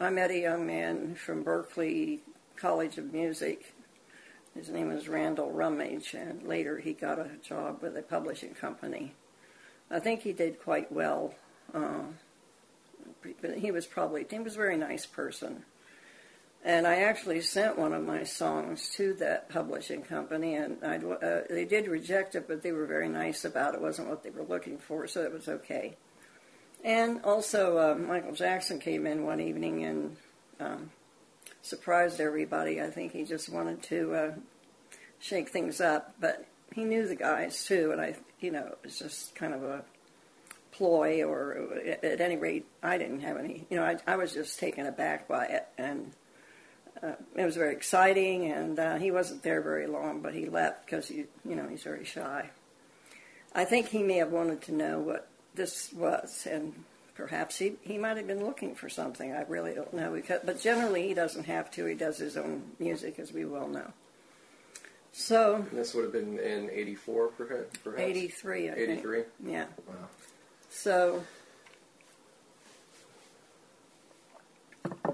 I 0.01 0.11
met 0.11 0.31
a 0.31 0.39
young 0.39 0.67
man 0.67 1.15
from 1.15 1.45
Berklee 1.45 2.21
College 2.57 2.99
of 2.99 3.13
Music. 3.13 3.75
His 4.59 4.71
name 4.71 4.89
was 4.89 5.09
Randall 5.09 5.53
Rummage, 5.53 6.15
and 6.15 6.43
later 6.43 6.79
he 6.79 6.93
got 6.93 7.21
a 7.21 7.31
job 7.45 7.81
with 7.81 7.97
a 7.97 8.03
publishing 8.03 8.55
company. 8.55 9.15
I 9.89 10.01
think 10.01 10.23
he 10.23 10.33
did 10.33 10.61
quite 10.61 10.91
well, 10.91 11.33
uh, 11.73 12.03
but 13.41 13.59
he 13.59 13.71
was 13.71 13.87
probably 13.87 14.27
he 14.29 14.39
was 14.41 14.55
a 14.55 14.59
very 14.59 14.77
nice 14.77 15.07
person. 15.07 15.65
And 16.65 16.89
I 16.89 17.03
actually 17.03 17.41
sent 17.41 17.79
one 17.79 17.93
of 17.93 18.05
my 18.05 18.25
songs 18.25 18.91
to 18.97 19.15
that 19.15 19.49
publishing 19.49 20.03
company, 20.03 20.57
and 20.57 20.83
uh, 20.83 21.43
they 21.49 21.65
did 21.65 21.87
reject 21.87 22.35
it, 22.35 22.49
but 22.49 22.63
they 22.63 22.73
were 22.73 22.87
very 22.87 23.09
nice 23.09 23.45
about 23.45 23.75
it. 23.75 23.77
It 23.77 23.83
wasn't 23.83 24.09
what 24.09 24.25
they 24.25 24.31
were 24.31 24.43
looking 24.43 24.77
for, 24.77 25.07
so 25.07 25.23
it 25.23 25.33
was 25.33 25.49
okay. 25.49 25.97
And 26.83 27.23
also, 27.23 27.79
uh, 27.79 27.95
Michael 27.95 28.35
Jackson 28.35 28.81
came 28.81 29.07
in 29.07 29.25
one 29.25 29.41
evening 29.41 29.85
and 29.85 30.17
um, 30.59 30.91
surprised 31.63 32.21
everybody. 32.21 32.81
I 32.81 32.91
think 32.91 33.13
he 33.13 33.25
just 33.25 33.49
wanted 33.49 33.83
to 33.85 34.15
uh, 34.15 34.33
shake 35.19 35.49
things 35.51 35.81
up, 35.81 36.15
but 36.21 36.47
he 36.75 36.85
knew 36.85 37.07
the 37.07 37.17
guys 37.17 37.65
too, 37.65 37.91
and 37.93 38.01
I, 38.01 38.17
you 38.41 38.51
know, 38.51 38.67
it 38.67 38.79
was 38.85 38.99
just 38.99 39.35
kind 39.35 39.55
of 39.55 39.63
a 39.63 39.85
ploy, 40.73 41.25
or 41.25 41.81
at 42.03 42.21
any 42.21 42.37
rate, 42.37 42.67
I 42.83 42.99
didn't 42.99 43.21
have 43.21 43.37
any. 43.37 43.67
You 43.69 43.79
know, 43.79 43.85
I, 43.85 43.97
I 44.07 44.17
was 44.17 44.33
just 44.33 44.59
taken 44.61 44.87
aback 44.87 45.27
by 45.27 45.47
it, 45.47 45.67
and 45.77 46.13
uh, 47.03 47.15
it 47.35 47.45
was 47.45 47.57
very 47.57 47.75
exciting. 47.75 48.53
And 48.53 48.79
uh, 48.79 48.97
he 48.97 49.11
wasn't 49.11 49.43
there 49.43 49.61
very 49.61 49.89
long, 49.89 50.21
but 50.21 50.35
he 50.35 50.47
left 50.47 50.87
because 50.87 51.09
he, 51.09 51.25
you 51.45 51.57
know, 51.57 51.67
he's 51.69 51.83
very 51.83 52.05
shy. 52.05 52.51
I 53.55 53.65
think 53.65 53.89
he 53.89 54.03
may 54.03 54.19
have 54.19 54.31
wanted 54.31 54.63
to 54.63 54.73
know 54.73 55.01
what 55.01 55.29
this 55.55 55.93
was, 55.93 56.47
and 56.49 56.85
perhaps 57.19 57.59
he, 57.59 57.73
he 57.83 57.99
might 57.99 58.17
have 58.17 58.29
been 58.29 58.45
looking 58.47 58.77
for 58.77 58.89
something. 58.89 59.33
I 59.33 59.43
really 59.49 59.75
don't 59.75 59.93
know. 59.93 60.13
Because, 60.13 60.41
but 60.45 60.63
generally, 60.63 61.09
he 61.09 61.15
doesn't 61.15 61.45
have 61.45 61.69
to. 61.73 61.85
He 61.85 61.95
does 61.97 62.17
his 62.17 62.37
own 62.37 62.63
music, 62.79 63.19
as 63.19 63.33
we 63.33 63.45
well 63.45 63.67
know. 63.69 63.93
So, 65.13 65.57
And 65.57 65.79
this 65.79 65.95
would 65.95 66.05
have 66.05 66.13
been 66.13 66.39
in 66.39 66.71
'84, 66.71 67.29
perhaps. 67.29 67.77
83, 67.97 68.71
I 68.71 68.75
think. 68.75 68.89
'83. 68.91 69.23
Yeah. 69.45 69.65
Wow. 69.89 69.95
So, 70.71 71.25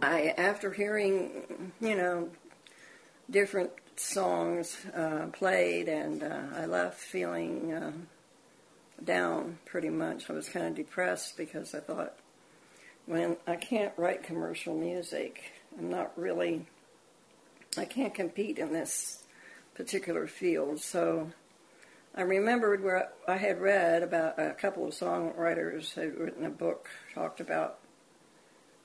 I, 0.02 0.34
after 0.36 0.70
hearing, 0.72 1.72
you 1.80 1.96
know, 1.96 2.28
different 3.30 3.70
songs 3.96 4.76
uh, 4.94 5.28
played, 5.32 5.88
and 5.88 6.22
uh, 6.22 6.40
I 6.54 6.66
left 6.66 6.98
feeling 6.98 7.72
uh, 7.72 7.92
down 9.02 9.58
pretty 9.64 9.90
much. 9.90 10.28
I 10.30 10.32
was 10.32 10.48
kind 10.48 10.66
of 10.66 10.74
depressed 10.74 11.36
because 11.36 11.74
I 11.74 11.80
thought, 11.80 12.14
when 13.06 13.36
I 13.46 13.56
can't 13.56 13.92
write 13.96 14.22
commercial 14.22 14.76
music, 14.76 15.52
I'm 15.78 15.90
not 15.90 16.12
really, 16.16 16.66
I 17.76 17.84
can't 17.84 18.14
compete 18.14 18.58
in 18.58 18.72
this 18.72 19.22
particular 19.74 20.26
field. 20.26 20.80
So 20.80 21.30
I 22.14 22.22
remembered 22.22 22.82
where 22.82 23.10
I 23.26 23.36
had 23.36 23.60
read 23.60 24.02
about 24.02 24.38
a 24.38 24.54
couple 24.54 24.86
of 24.86 24.94
songwriters 24.94 25.94
had 25.94 26.16
written 26.16 26.44
a 26.44 26.50
book, 26.50 26.88
talked 27.14 27.40
about 27.40 27.78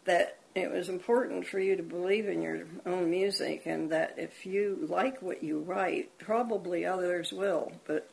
that 0.05 0.39
it 0.55 0.71
was 0.71 0.89
important 0.89 1.45
for 1.45 1.59
you 1.59 1.75
to 1.75 1.83
believe 1.83 2.27
in 2.27 2.41
your 2.41 2.63
own 2.85 3.09
music 3.09 3.63
and 3.65 3.91
that 3.91 4.15
if 4.17 4.45
you 4.45 4.85
like 4.89 5.21
what 5.21 5.43
you 5.43 5.59
write, 5.59 6.17
probably 6.17 6.85
others 6.85 7.31
will. 7.31 7.71
But 7.85 8.09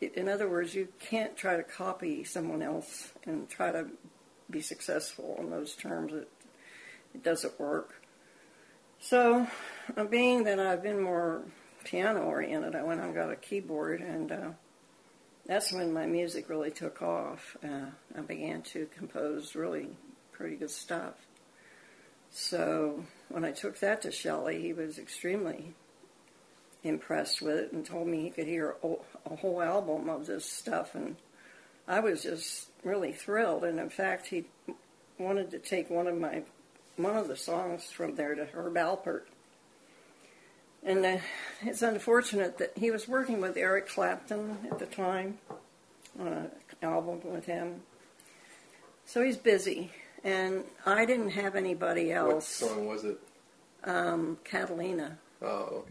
in 0.00 0.28
other 0.28 0.48
words, 0.48 0.74
you 0.74 0.88
can't 1.00 1.36
try 1.36 1.56
to 1.56 1.62
copy 1.62 2.24
someone 2.24 2.62
else 2.62 3.12
and 3.24 3.48
try 3.48 3.72
to 3.72 3.86
be 4.50 4.60
successful 4.60 5.36
on 5.38 5.50
those 5.50 5.74
terms. 5.74 6.12
It, 6.12 6.28
it 7.14 7.22
doesn't 7.22 7.58
work. 7.58 8.02
So, 9.00 9.46
uh, 9.96 10.04
being 10.04 10.44
that 10.44 10.58
I've 10.58 10.82
been 10.82 11.00
more 11.00 11.42
piano 11.84 12.20
oriented, 12.22 12.74
I 12.74 12.82
went 12.82 13.00
and 13.00 13.14
got 13.14 13.30
a 13.30 13.36
keyboard, 13.36 14.00
and 14.00 14.32
uh, 14.32 14.50
that's 15.46 15.72
when 15.72 15.92
my 15.92 16.06
music 16.06 16.48
really 16.48 16.70
took 16.70 17.00
off. 17.00 17.56
Uh, 17.64 17.86
I 18.16 18.20
began 18.20 18.62
to 18.62 18.88
compose 18.96 19.54
really 19.54 19.88
pretty 20.32 20.56
good 20.56 20.70
stuff. 20.70 21.14
So 22.30 23.04
when 23.28 23.44
I 23.44 23.52
took 23.52 23.78
that 23.80 24.02
to 24.02 24.10
Shelley, 24.10 24.60
he 24.60 24.72
was 24.72 24.98
extremely 24.98 25.74
impressed 26.82 27.42
with 27.42 27.56
it 27.56 27.72
and 27.72 27.84
told 27.84 28.06
me 28.06 28.22
he 28.22 28.30
could 28.30 28.46
hear 28.46 28.76
a, 28.82 29.36
whole 29.36 29.60
album 29.60 30.08
of 30.08 30.26
this 30.26 30.44
stuff, 30.44 30.94
and 30.94 31.16
I 31.86 32.00
was 32.00 32.22
just 32.22 32.68
really 32.82 33.12
thrilled. 33.12 33.64
And 33.64 33.78
in 33.78 33.90
fact, 33.90 34.26
he 34.26 34.44
wanted 35.18 35.50
to 35.50 35.58
take 35.58 35.90
one 35.90 36.06
of 36.06 36.18
my 36.18 36.42
one 36.96 37.16
of 37.16 37.28
the 37.28 37.36
songs 37.36 37.90
from 37.90 38.16
there 38.16 38.34
to 38.34 38.44
Herb 38.46 38.74
Alpert. 38.74 39.22
And 40.82 41.04
uh, 41.04 41.18
it's 41.62 41.82
unfortunate 41.82 42.58
that 42.58 42.72
he 42.76 42.90
was 42.90 43.08
working 43.08 43.40
with 43.40 43.56
Eric 43.56 43.88
Clapton 43.88 44.58
at 44.70 44.78
the 44.78 44.86
time 44.86 45.38
on 46.18 46.28
an 46.28 46.50
album 46.82 47.20
with 47.24 47.46
him. 47.46 47.82
So 49.04 49.22
he's 49.22 49.36
busy. 49.36 49.92
And 50.24 50.64
I 50.84 51.04
didn't 51.04 51.30
have 51.30 51.54
anybody 51.54 52.12
else. 52.12 52.60
What 52.62 52.70
song 52.70 52.86
was 52.86 53.04
it? 53.04 53.18
Um, 53.84 54.38
Catalina. 54.44 55.18
Oh, 55.40 55.84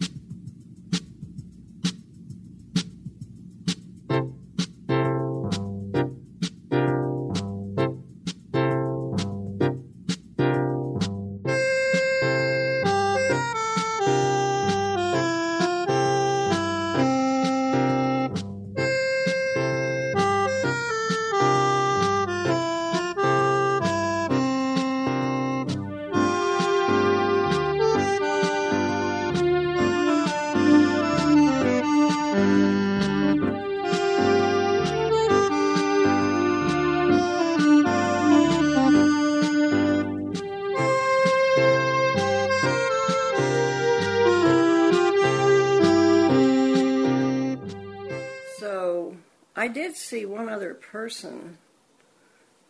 other 50.67 50.75
person. 50.75 51.57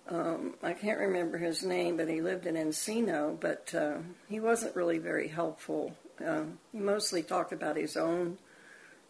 Um, 0.09 0.53
I 0.63 0.73
can't 0.73 0.99
remember 0.99 1.37
his 1.37 1.63
name, 1.63 1.97
but 1.97 2.07
he 2.07 2.21
lived 2.21 2.45
in 2.45 2.55
Encino, 2.55 3.37
but 3.39 3.73
uh, 3.73 3.97
he 4.29 4.39
wasn't 4.39 4.75
really 4.75 4.99
very 4.99 5.27
helpful. 5.27 5.95
Uh, 6.25 6.43
he 6.71 6.79
mostly 6.79 7.23
talked 7.23 7.51
about 7.51 7.75
his 7.75 7.97
own 7.97 8.37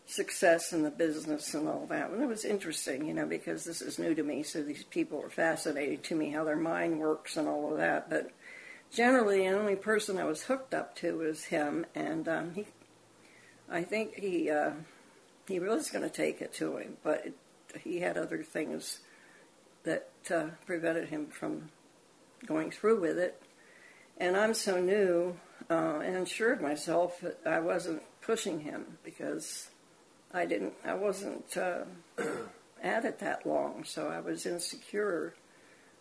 success 0.06 0.72
in 0.72 0.84
the 0.84 0.90
business 0.90 1.54
and 1.54 1.68
all 1.68 1.86
that. 1.90 2.10
And 2.10 2.24
it 2.24 2.28
was 2.28 2.46
interesting, 2.46 3.06
you 3.06 3.14
know, 3.14 3.26
because 3.26 3.66
this 3.66 3.82
is 3.82 4.00
new 4.00 4.16
to 4.16 4.24
me, 4.24 4.42
so 4.42 4.64
these 4.64 4.84
people 4.86 5.22
are 5.22 5.30
fascinating 5.30 6.00
to 6.04 6.16
me, 6.16 6.32
how 6.32 6.46
their 6.46 6.56
mind 6.56 7.00
works 7.00 7.36
and 7.36 7.48
all 7.48 7.72
of 7.72 7.78
that. 7.78 8.10
But 8.10 8.32
generally, 8.92 9.40
the 9.40 9.50
only 9.50 9.76
person 9.76 10.18
I 10.18 10.24
was 10.24 10.44
hooked 10.44 10.74
up 10.74 10.96
to 10.98 11.18
was 11.18 11.44
him, 11.44 11.86
and 11.94 12.28
um, 12.28 12.54
he, 12.54 12.66
I 13.70 13.84
think 13.84 14.16
he, 14.16 14.50
uh, 14.50 14.72
he 15.48 15.60
was 15.60 15.90
going 15.90 16.06
to 16.06 16.10
take 16.10 16.42
it 16.42 16.54
to 16.54 16.78
him, 16.78 16.98
but 17.04 17.26
it, 17.26 17.34
he 17.80 18.00
had 18.00 18.18
other 18.18 18.44
things 18.44 19.00
that 19.84 20.10
uh, 20.34 20.48
prevented 20.66 21.10
him 21.10 21.28
from 21.28 21.70
going 22.46 22.72
through 22.72 23.00
with 23.00 23.18
it. 23.18 23.42
And 24.18 24.36
I'm 24.36 24.54
so 24.54 24.80
new 24.82 25.38
uh, 25.70 26.00
and 26.04 26.18
assured 26.18 26.62
myself 26.62 27.20
that 27.22 27.40
I 27.46 27.60
wasn't 27.60 28.02
pushing 28.22 28.60
him 28.60 28.98
because 29.04 29.70
I 30.34 30.46
didn't, 30.46 30.74
I 30.84 30.94
wasn't 30.94 31.56
uh, 31.56 31.86
at 32.84 33.06
it 33.06 33.20
that 33.20 33.46
long, 33.46 33.84
so 33.84 34.08
I 34.08 34.20
was 34.20 34.46
insecure 34.46 35.34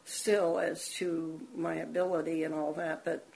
still 0.05 0.59
as 0.59 0.89
to 0.95 1.41
my 1.55 1.75
ability 1.75 2.45
and 2.45 2.55
all 2.55 2.73
that. 2.75 3.05
But 3.05 3.27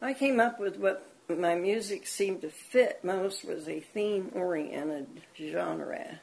I 0.00 0.14
came 0.14 0.40
up 0.40 0.60
with 0.60 0.76
what 0.78 1.04
my 1.28 1.54
music 1.54 2.06
seemed 2.06 2.40
to 2.42 2.50
fit 2.50 3.04
most 3.04 3.44
was 3.44 3.68
a 3.68 3.80
theme-oriented 3.80 5.06
genre, 5.36 6.20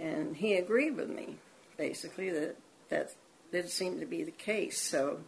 and 0.00 0.36
he 0.36 0.54
agreed 0.54 0.96
with 0.96 1.08
me 1.08 1.36
basically 1.76 2.30
that 2.30 2.56
that 2.88 3.10
did 3.52 3.70
seem 3.70 4.00
to 4.00 4.06
be 4.06 4.24
the 4.24 4.30
case. 4.30 4.80
So 4.80 5.20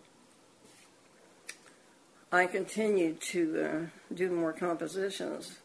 I 2.31 2.47
continued 2.47 3.21
to 3.23 3.65
uh, 3.65 4.15
do 4.15 4.31
more 4.31 4.53
compositions, 4.53 5.59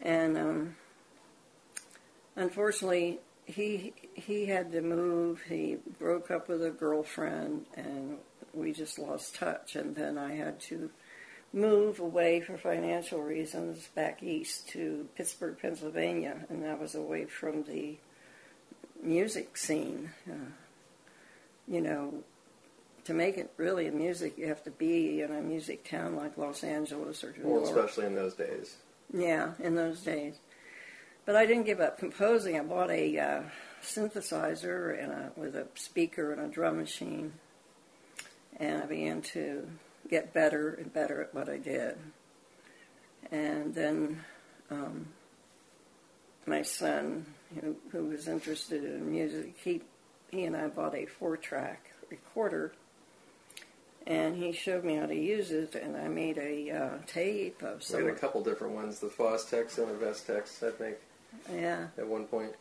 and 0.00 0.38
um, 0.38 0.76
unfortunately, 2.36 3.20
he 3.44 3.92
he 4.14 4.46
had 4.46 4.72
to 4.72 4.80
move. 4.80 5.42
He 5.42 5.76
broke 5.98 6.30
up 6.30 6.48
with 6.48 6.64
a 6.64 6.70
girlfriend, 6.70 7.66
and 7.76 8.18
we 8.52 8.72
just 8.72 8.98
lost 8.98 9.34
touch. 9.34 9.76
And 9.76 9.94
then 9.94 10.16
I 10.16 10.34
had 10.34 10.60
to 10.62 10.90
move 11.54 12.00
away 12.00 12.40
for 12.40 12.58
financial 12.58 13.22
reasons 13.22 13.88
back 13.94 14.22
east 14.22 14.68
to 14.70 15.08
Pittsburgh, 15.16 15.56
Pennsylvania, 15.62 16.44
and 16.50 16.64
that 16.64 16.80
was 16.80 16.94
away 16.96 17.24
from 17.26 17.62
the 17.62 17.96
music 19.00 19.56
scene. 19.56 20.10
Uh, 20.28 20.50
you 21.68 21.80
know, 21.80 22.12
to 23.04 23.14
make 23.14 23.38
it 23.38 23.52
really 23.56 23.86
a 23.86 23.92
music, 23.92 24.36
you 24.36 24.48
have 24.48 24.64
to 24.64 24.70
be 24.72 25.22
in 25.22 25.30
a 25.30 25.40
music 25.40 25.88
town 25.88 26.16
like 26.16 26.36
Los 26.36 26.64
Angeles 26.64 27.22
or 27.22 27.32
New 27.38 27.44
Well, 27.48 27.60
York. 27.64 27.76
especially 27.76 28.06
in 28.06 28.14
those 28.16 28.34
days. 28.34 28.76
Yeah, 29.12 29.52
in 29.60 29.76
those 29.76 30.00
days. 30.00 30.34
But 31.24 31.36
I 31.36 31.46
didn't 31.46 31.64
give 31.66 31.80
up 31.80 31.98
composing. 31.98 32.58
I 32.58 32.62
bought 32.62 32.90
a 32.90 33.18
uh, 33.18 33.42
synthesizer 33.82 35.00
and 35.02 35.12
a, 35.12 35.32
with 35.36 35.54
a 35.54 35.68
speaker 35.74 36.32
and 36.32 36.40
a 36.40 36.48
drum 36.48 36.78
machine, 36.78 37.32
and 38.58 38.82
I 38.82 38.86
began 38.86 39.22
to 39.22 39.68
get 40.08 40.32
better 40.32 40.74
and 40.74 40.92
better 40.92 41.22
at 41.22 41.34
what 41.34 41.48
I 41.48 41.58
did. 41.58 41.96
And 43.30 43.74
then 43.74 44.20
um, 44.70 45.06
my 46.46 46.62
son, 46.62 47.26
who, 47.60 47.76
who 47.90 48.04
was 48.06 48.28
interested 48.28 48.84
in 48.84 49.10
music, 49.10 49.54
he 49.62 49.80
he 50.30 50.44
and 50.44 50.56
I 50.56 50.66
bought 50.66 50.94
a 50.96 51.06
four-track 51.06 51.92
recorder, 52.10 52.72
and 54.06 54.36
he 54.36 54.50
showed 54.52 54.82
me 54.84 54.96
how 54.96 55.06
to 55.06 55.14
use 55.14 55.52
it, 55.52 55.76
and 55.76 55.96
I 55.96 56.08
made 56.08 56.38
a 56.38 56.70
uh, 56.70 56.98
tape 57.06 57.62
of 57.62 57.78
We 57.78 57.84
some. 57.84 58.04
had 58.04 58.10
a 58.10 58.16
couple 58.18 58.42
different 58.42 58.74
ones, 58.74 58.98
the 58.98 59.06
Fostex 59.06 59.78
and 59.78 59.88
the 59.88 60.04
Vestax, 60.04 60.66
I 60.66 60.72
think, 60.72 60.96
Yeah. 61.52 61.86
at 61.96 62.06
one 62.06 62.24
point. 62.26 62.52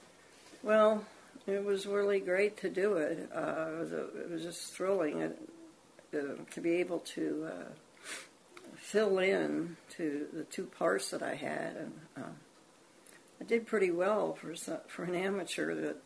Well, 0.62 1.04
it 1.48 1.64
was 1.66 1.88
really 1.88 2.20
great 2.20 2.58
to 2.58 2.70
do 2.70 2.98
it. 2.98 3.28
Uh, 3.36 3.66
it, 3.74 3.80
was 3.80 3.92
a, 3.92 4.04
it 4.22 4.30
was 4.30 4.44
just 4.44 4.74
thrilling 4.74 5.20
it, 5.22 5.38
uh, 6.14 6.44
to 6.52 6.62
be 6.62 6.76
able 6.76 7.00
to 7.00 7.48
uh, 7.52 8.06
fill 8.76 9.20
in 9.20 9.78
to 9.98 10.28
the 10.34 10.44
two 10.44 10.66
parts 10.66 11.10
that 11.12 11.24
I 11.24 11.36
had, 11.36 11.76
and 11.76 11.94
uh, 12.18 12.32
I 13.42 13.44
did 13.46 13.66
pretty 13.66 13.92
well 13.92 14.34
for 14.34 14.56
some, 14.56 14.80
for 14.88 15.04
an 15.04 15.16
amateur 15.16 15.76
that 15.76 15.98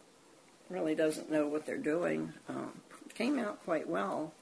really 0.70 0.96
doesn't 0.96 1.32
know 1.32 1.48
what 1.48 1.66
they're 1.66 1.78
doing. 1.78 2.34
Um, 2.50 2.82
came 3.14 3.40
out 3.40 3.64
quite 3.64 3.88
well. 3.90 4.34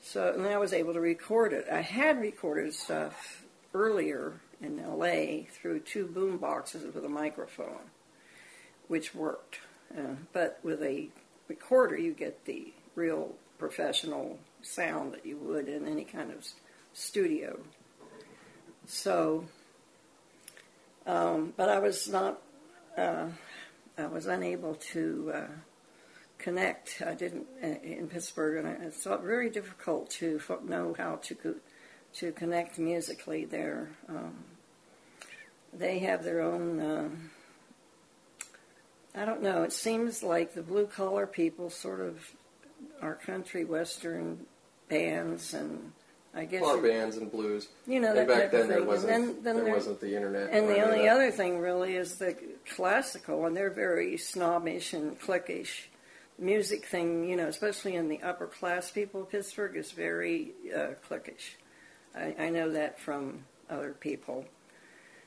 So, 0.00 0.32
and 0.32 0.46
I 0.46 0.58
was 0.58 0.72
able 0.72 0.94
to 0.94 1.00
record 1.00 1.52
it. 1.52 1.66
I 1.70 1.80
had 1.80 2.20
recorded 2.20 2.72
stuff 2.74 3.44
earlier 3.74 4.40
in 4.60 4.80
L.A. 4.80 5.48
through 5.52 5.80
two 5.80 6.06
boom 6.06 6.38
boxes 6.38 6.94
with 6.94 7.04
a 7.04 7.08
microphone 7.08 7.90
which 8.88 9.14
worked. 9.14 9.60
Uh, 9.96 10.14
but 10.32 10.58
with 10.62 10.82
a 10.82 11.08
recorder, 11.46 11.96
you 11.96 12.12
get 12.12 12.44
the 12.44 12.72
real 12.94 13.34
professional 13.58 14.38
sound 14.62 15.12
that 15.12 15.24
you 15.24 15.36
would 15.38 15.68
in 15.68 15.86
any 15.86 16.04
kind 16.04 16.30
of 16.30 16.46
studio. 16.92 17.58
So, 18.86 19.44
um, 21.06 21.52
but 21.56 21.68
I 21.68 21.78
was 21.78 22.08
not, 22.08 22.40
uh, 22.96 23.26
I 23.96 24.06
was 24.06 24.26
unable 24.26 24.74
to 24.92 25.32
uh, 25.34 25.46
connect. 26.38 27.02
I 27.04 27.14
didn't 27.14 27.46
in 27.62 28.08
Pittsburgh, 28.08 28.64
and 28.64 28.68
I, 28.68 28.86
it's 28.86 29.04
very 29.04 29.50
difficult 29.50 30.10
to 30.10 30.40
know 30.64 30.94
how 30.96 31.16
to 31.16 31.60
to 32.14 32.32
connect 32.32 32.78
musically 32.78 33.44
there. 33.44 33.90
Um, 34.08 34.34
they 35.72 35.98
have 36.00 36.24
their 36.24 36.40
own. 36.40 36.80
Uh, 36.80 37.08
I 39.14 39.24
don't 39.24 39.42
know. 39.42 39.62
It 39.64 39.72
seems 39.72 40.22
like 40.22 40.54
the 40.54 40.62
blue 40.62 40.86
collar 40.86 41.26
people 41.26 41.70
sort 41.70 42.00
of 42.00 42.32
are 43.00 43.14
country 43.14 43.64
western 43.64 44.46
bands, 44.88 45.54
and 45.54 45.92
I 46.34 46.44
guess 46.44 46.62
you- 46.62 46.82
bands 46.82 47.16
and 47.16 47.30
blues. 47.30 47.68
you 47.86 48.00
know 48.00 48.14
and 48.14 48.26
back 48.28 48.50
then 48.50 48.68
there 48.68 48.82
wasn't 48.84 49.10
then, 49.12 49.42
then 49.42 49.56
there 49.56 49.64
there- 49.64 49.74
wasn't 49.74 50.00
the 50.00 50.14
internet. 50.14 50.50
and 50.50 50.68
the 50.68 50.80
only 50.84 51.02
that. 51.06 51.14
other 51.14 51.30
thing 51.30 51.58
really 51.58 51.96
is 51.96 52.16
the 52.16 52.36
classical, 52.74 53.46
and 53.46 53.56
they're 53.56 53.70
very 53.70 54.16
snobbish 54.16 54.92
and 54.92 55.18
cliquish. 55.20 55.86
Music 56.40 56.84
thing, 56.86 57.28
you 57.28 57.34
know, 57.36 57.48
especially 57.48 57.96
in 57.96 58.08
the 58.08 58.22
upper 58.22 58.46
class 58.46 58.90
people 58.92 59.24
Pittsburgh, 59.24 59.76
is 59.76 59.90
very 59.90 60.52
uh, 60.74 60.90
cliquish. 61.08 61.56
I, 62.14 62.34
I 62.38 62.50
know 62.50 62.70
that 62.70 63.00
from 63.00 63.44
other 63.68 63.92
people. 63.98 64.44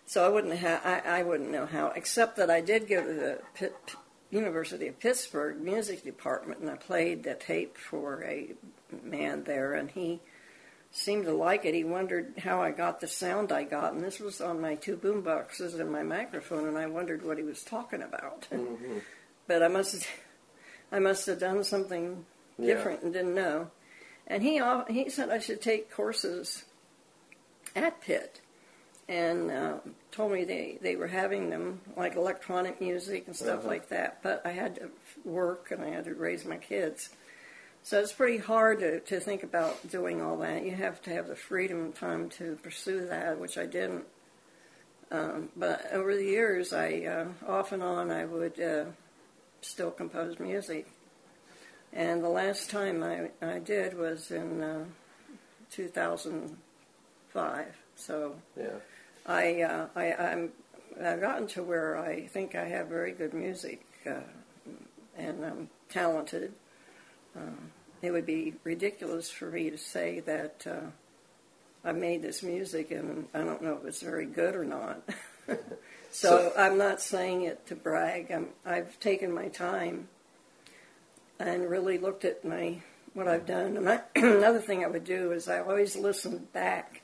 So 0.05 0.25
I 0.25 0.29
wouldn't 0.29 0.53
have, 0.55 0.81
I, 0.85 1.19
I 1.19 1.23
wouldn't 1.23 1.51
know 1.51 1.65
how, 1.65 1.87
except 1.95 2.37
that 2.37 2.49
I 2.49 2.61
did 2.61 2.87
go 2.87 3.01
to 3.05 3.13
the 3.13 3.39
Pitt, 3.53 3.75
University 4.31 4.87
of 4.87 4.99
Pittsburgh 4.99 5.59
music 5.61 6.03
department, 6.03 6.61
and 6.61 6.69
I 6.69 6.75
played 6.75 7.23
the 7.23 7.35
tape 7.35 7.77
for 7.77 8.23
a 8.23 8.51
man 9.03 9.43
there, 9.43 9.73
and 9.73 9.91
he 9.91 10.19
seemed 10.91 11.25
to 11.25 11.33
like 11.33 11.65
it. 11.65 11.73
He 11.73 11.83
wondered 11.83 12.33
how 12.39 12.61
I 12.61 12.71
got 12.71 12.99
the 13.01 13.07
sound 13.07 13.51
I 13.51 13.63
got, 13.63 13.93
and 13.93 14.03
this 14.03 14.19
was 14.19 14.41
on 14.41 14.59
my 14.61 14.75
two 14.75 14.95
boom 14.95 15.21
boxes 15.21 15.75
and 15.75 15.91
my 15.91 16.03
microphone, 16.03 16.67
and 16.67 16.77
I 16.77 16.85
wondered 16.87 17.23
what 17.25 17.37
he 17.37 17.43
was 17.43 17.63
talking 17.63 18.01
about. 18.01 18.47
Mm-hmm. 18.61 18.99
but 19.47 19.61
I 19.63 19.67
must, 19.67 20.07
I 20.91 20.99
must 20.99 21.25
have 21.27 21.39
done 21.39 21.63
something 21.63 22.25
Yeah. 22.57 22.73
different 22.75 23.03
and 23.03 23.11
didn't 23.13 23.35
know. 23.35 23.69
And 24.27 24.43
he 24.43 24.61
he 24.89 25.09
said 25.09 25.29
I 25.29 25.39
should 25.39 25.61
take 25.61 25.91
courses 25.91 26.63
at 27.75 27.99
Pitt, 28.01 28.39
and 29.11 29.51
uh, 29.51 29.73
told 30.11 30.31
me 30.31 30.45
they, 30.45 30.77
they 30.81 30.95
were 30.95 31.07
having 31.07 31.49
them 31.49 31.81
like 31.97 32.15
electronic 32.15 32.79
music 32.79 33.25
and 33.27 33.35
stuff 33.35 33.59
Uh-huh. 33.59 33.67
like 33.67 33.89
that. 33.89 34.23
But 34.23 34.41
I 34.45 34.51
had 34.51 34.75
to 34.75 34.89
work 35.25 35.71
and 35.71 35.83
I 35.83 35.89
had 35.89 36.05
to 36.05 36.13
raise 36.13 36.45
my 36.45 36.55
kids. 36.57 37.09
So 37.83 37.99
it's 37.99 38.13
pretty 38.13 38.37
hard 38.37 38.79
to, 38.79 38.99
to 39.01 39.19
think 39.19 39.43
about 39.43 39.89
doing 39.89 40.21
all 40.21 40.37
that. 40.37 40.63
You 40.63 40.71
have 40.75 41.01
to 41.03 41.09
have 41.11 41.27
the 41.27 41.35
freedom 41.35 41.79
and 41.85 41.93
time 41.95 42.29
to 42.37 42.57
pursue 42.63 43.07
that, 43.07 43.37
which 43.39 43.57
I 43.57 43.65
didn't. 43.65 44.05
Um, 45.11 45.49
but 45.57 45.91
over 45.91 46.15
the 46.15 46.23
years, 46.23 46.71
I 46.71 47.01
uh, 47.01 47.25
off 47.51 47.73
and 47.73 47.83
on 47.83 48.11
I 48.11 48.23
would 48.23 48.57
uh, 48.61 48.85
still 49.61 49.91
compose 49.91 50.39
music. 50.39 50.87
And 51.91 52.23
the 52.23 52.29
last 52.29 52.69
time 52.69 53.03
I, 53.03 53.29
I 53.45 53.59
did 53.59 53.97
was 53.97 54.31
in 54.31 54.61
uh, 54.63 54.85
2005. 55.71 57.65
So 57.95 58.35
Yeah. 58.57 58.67
I, 59.25 59.61
uh, 59.61 59.87
I, 59.95 60.13
I'm, 60.13 60.51
I've 61.01 61.21
gotten 61.21 61.47
to 61.49 61.63
where 61.63 61.97
I 61.97 62.27
think 62.27 62.55
I 62.55 62.65
have 62.65 62.87
very 62.87 63.11
good 63.11 63.33
music 63.33 63.85
uh, 64.05 64.21
and 65.17 65.45
I'm 65.45 65.69
talented. 65.89 66.53
Um, 67.35 67.71
it 68.01 68.11
would 68.11 68.25
be 68.25 68.55
ridiculous 68.63 69.29
for 69.29 69.51
me 69.51 69.69
to 69.69 69.77
say 69.77 70.19
that 70.21 70.65
uh, 70.67 71.87
I 71.87 71.91
made 71.91 72.21
this 72.21 72.43
music 72.43 72.91
and 72.91 73.27
I 73.33 73.39
don't 73.39 73.61
know 73.61 73.77
if 73.81 73.85
it's 73.85 74.01
very 74.01 74.25
good 74.25 74.55
or 74.55 74.65
not. 74.65 75.01
So, 76.13 76.51
I'm 76.57 76.77
not 76.77 77.01
saying 77.01 77.43
it 77.43 77.65
to 77.67 77.75
brag. 77.75 78.31
I'm, 78.31 78.49
I've 78.65 78.99
taken 78.99 79.31
my 79.31 79.47
time 79.47 80.09
and 81.39 81.69
really 81.69 81.97
looked 81.97 82.25
at 82.25 82.43
my 82.43 82.81
what 83.13 83.29
I've 83.29 83.45
done. 83.45 83.77
And 83.77 83.89
I, 83.89 84.01
another 84.15 84.59
thing 84.59 84.83
I 84.83 84.87
would 84.87 85.05
do 85.05 85.31
is 85.31 85.47
I 85.47 85.61
always 85.61 85.95
listen 85.95 86.47
back. 86.51 87.00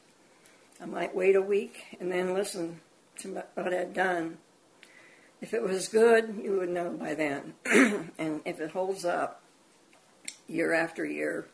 I 0.82 0.86
might 0.86 1.16
wait 1.16 1.36
a 1.36 1.42
week 1.42 1.98
and 2.00 2.12
then 2.12 2.34
listen 2.34 2.82
to 3.20 3.44
what 3.56 3.74
I'd 3.74 3.94
done. 3.94 4.38
If 5.42 5.54
it 5.54 5.62
was 5.62 5.88
good, 5.88 6.40
you 6.42 6.58
would 6.58 6.70
know 6.70 6.92
by 6.92 7.14
then. 7.14 7.54
and 8.18 8.42
if 8.46 8.60
it 8.60 8.72
holds 8.72 9.06
up 9.06 9.42
year 10.48 10.74
after 10.74 11.06
year, 11.06 11.48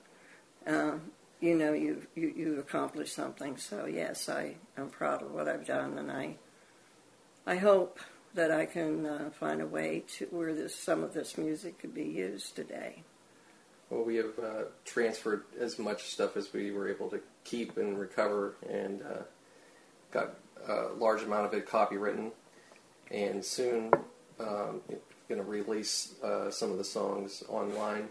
um, 0.68 1.02
you 1.40 1.56
know 1.56 1.74
you, 1.74 2.08
you 2.16 2.34
you 2.36 2.60
accomplished 2.60 3.14
something. 3.14 3.58
So 3.58 3.86
yes, 3.86 4.30
I 4.30 4.56
am 4.78 4.90
proud 4.90 5.22
of 5.22 5.32
what 5.32 5.50
I've 5.50 5.68
done, 5.68 5.98
and 5.98 6.10
I 6.10 6.38
I 7.46 7.58
hope 7.58 8.00
that 8.34 8.52
I 8.52 8.66
can 8.66 9.06
uh, 9.06 9.30
find 9.38 9.62
a 9.62 9.66
way 9.66 10.04
to 10.18 10.26
where 10.28 10.54
this 10.54 10.76
some 10.76 11.04
of 11.04 11.14
this 11.14 11.38
music 11.38 11.80
could 11.80 11.94
be 11.94 12.06
used 12.06 12.56
today. 12.56 13.04
Well, 13.90 14.04
we 14.04 14.16
have 14.16 14.40
uh, 14.42 14.64
transferred 14.86 15.44
as 15.60 15.78
much 15.78 16.06
stuff 16.06 16.38
as 16.38 16.52
we 16.54 16.72
were 16.72 16.90
able 16.90 17.10
to 17.10 17.20
keep 17.44 17.78
and 17.78 17.98
recover, 18.00 18.56
and 18.70 19.02
uh, 19.02 19.24
got 20.12 20.36
a 20.68 20.94
large 20.98 21.24
amount 21.24 21.46
of 21.46 21.54
it 21.54 21.68
copywritten. 21.68 22.32
And 23.12 23.44
soon, 23.44 23.92
um, 24.40 24.82
going 25.30 25.40
to 25.40 25.44
release 25.44 26.16
uh, 26.24 26.50
some 26.50 26.72
of 26.72 26.78
the 26.78 26.84
songs 26.84 27.44
online, 27.48 28.08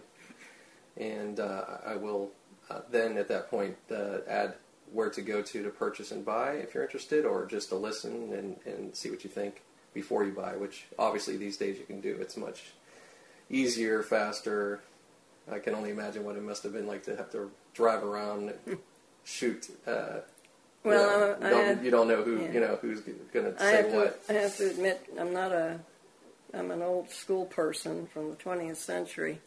and 0.96 1.40
uh, 1.40 1.64
I 1.86 1.96
will 1.96 2.30
uh, 2.70 2.80
then 2.90 3.16
at 3.16 3.28
that 3.28 3.50
point 3.50 3.76
uh, 3.90 4.18
add 4.28 4.54
where 4.92 5.10
to 5.10 5.22
go 5.22 5.40
to 5.42 5.62
to 5.62 5.70
purchase 5.70 6.12
and 6.12 6.24
buy 6.24 6.52
if 6.52 6.74
you're 6.74 6.84
interested, 6.84 7.24
or 7.24 7.46
just 7.46 7.70
to 7.70 7.76
listen 7.76 8.32
and, 8.32 8.56
and 8.66 8.94
see 8.94 9.10
what 9.10 9.24
you 9.24 9.30
think 9.30 9.62
before 9.94 10.24
you 10.24 10.32
buy. 10.32 10.56
Which 10.56 10.86
obviously 10.98 11.36
these 11.36 11.56
days 11.56 11.78
you 11.78 11.84
can 11.84 12.00
do. 12.00 12.16
It's 12.20 12.36
much 12.36 12.72
easier, 13.50 14.02
faster. 14.02 14.80
I 15.50 15.58
can 15.58 15.74
only 15.74 15.90
imagine 15.90 16.24
what 16.24 16.36
it 16.36 16.42
must 16.42 16.62
have 16.62 16.72
been 16.72 16.86
like 16.86 17.02
to 17.04 17.16
have 17.16 17.30
to 17.32 17.50
drive 17.74 18.04
around, 18.04 18.54
shoot. 19.24 19.70
Uh, 19.86 20.20
Well, 20.84 21.02
you, 21.02 21.40
know, 21.40 21.46
I 21.46 21.50
don't, 21.50 21.66
have- 21.66 21.84
you 21.84 21.90
don't 21.90 22.08
know 22.08 22.22
who 22.22 22.40
yeah. 22.42 22.52
you 22.52 22.60
know 22.60 22.78
who's 22.80 23.00
going 23.00 23.44
to 23.44 23.58
say 23.58 23.82
to 23.82 23.96
what. 23.96 24.22
I 24.28 24.32
have 24.32 24.56
to 24.56 24.70
admit 24.70 25.06
I'm 25.18 25.32
not 25.32 25.52
a 25.52 25.78
I'm 26.54 26.70
an 26.70 26.82
old 26.82 27.10
school 27.10 27.46
person 27.46 28.06
from 28.06 28.30
the 28.30 28.36
20th 28.36 28.76
century, 28.76 29.40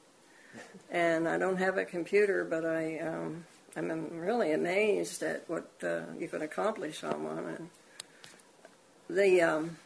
and 0.91 1.27
I 1.27 1.37
don't 1.37 1.57
have 1.57 1.77
a 1.77 1.85
computer, 1.85 2.43
but 2.45 2.65
I 2.65 2.99
um, 2.99 3.45
I'm 3.75 4.17
really 4.17 4.53
amazed 4.53 5.21
at 5.23 5.43
what 5.49 5.69
uh, 5.83 6.01
you 6.17 6.27
can 6.27 6.41
accomplish 6.41 7.03
on 7.03 7.23
one. 7.23 7.45
And 7.45 7.69
the 9.09 9.41
um, 9.41 9.77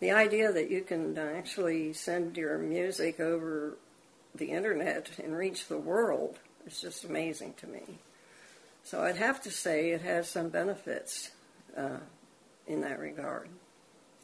the 0.00 0.10
idea 0.12 0.52
that 0.52 0.70
you 0.70 0.82
can 0.82 1.16
actually 1.18 1.92
send 1.92 2.36
your 2.36 2.58
music 2.58 3.20
over 3.20 3.76
the 4.34 4.46
internet 4.46 5.10
and 5.22 5.36
reach 5.36 5.68
the 5.68 5.78
world 5.78 6.38
is 6.66 6.80
just 6.80 7.04
amazing 7.04 7.54
to 7.58 7.66
me. 7.66 7.82
So 8.86 9.02
I'd 9.02 9.16
have 9.16 9.40
to 9.42 9.50
say 9.50 9.90
it 9.90 10.02
has 10.02 10.28
some 10.30 10.48
benefits 10.48 11.32
uh, 11.76 11.98
in 12.68 12.82
that 12.82 13.00
regard. 13.00 13.48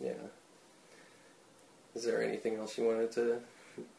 Yeah. 0.00 0.12
Is 1.96 2.04
there 2.04 2.22
anything 2.22 2.54
else 2.54 2.78
you 2.78 2.84
wanted 2.86 3.10
to 3.12 3.40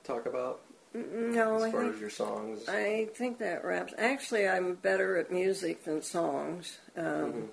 talk 0.05 0.25
about 0.25 0.61
No, 0.93 1.55
as 1.55 1.63
I 1.63 1.71
far 1.71 1.81
think 1.81 1.95
as 1.95 1.99
your 1.99 2.09
songs? 2.09 2.69
I 2.69 3.09
think 3.13 3.39
that 3.39 3.65
wraps. 3.65 3.93
Actually, 3.97 4.47
I'm 4.47 4.75
better 4.75 5.17
at 5.17 5.33
music 5.33 5.83
than 5.83 6.01
songs. 6.01 6.79
Um, 6.95 7.49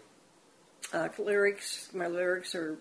Mhm. 0.92 1.08
uh, 1.18 1.22
lyrics, 1.22 1.92
my 1.92 2.06
lyrics 2.06 2.54
are 2.54 2.78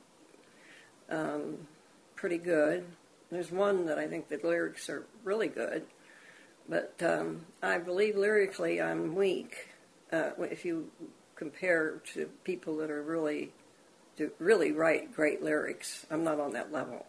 um, 1.10 1.68
pretty 2.16 2.38
good. 2.38 2.86
There's 3.32 3.52
one 3.52 3.88
that 3.88 3.98
I 3.98 4.08
think 4.08 4.28
the 4.28 4.38
lyrics 4.44 4.92
are 4.92 5.08
really 5.24 5.48
good, 5.48 5.88
but 6.68 6.94
um, 7.02 7.48
I 7.64 7.80
believe 7.80 8.16
lyrically 8.16 8.80
I'm 8.80 9.16
weak. 9.16 9.69
Uh, 10.12 10.32
if 10.40 10.66
you 10.66 10.90
compare 11.36 12.02
to 12.14 12.30
people 12.44 12.78
that 12.78 12.90
are 12.90 13.02
really, 13.02 13.52
do 14.18 14.32
really 14.40 14.72
write 14.72 15.16
great 15.16 15.42
lyrics, 15.44 16.06
I'm 16.10 16.24
not 16.24 16.40
on 16.40 16.54
that 16.54 16.72
level. 16.72 17.06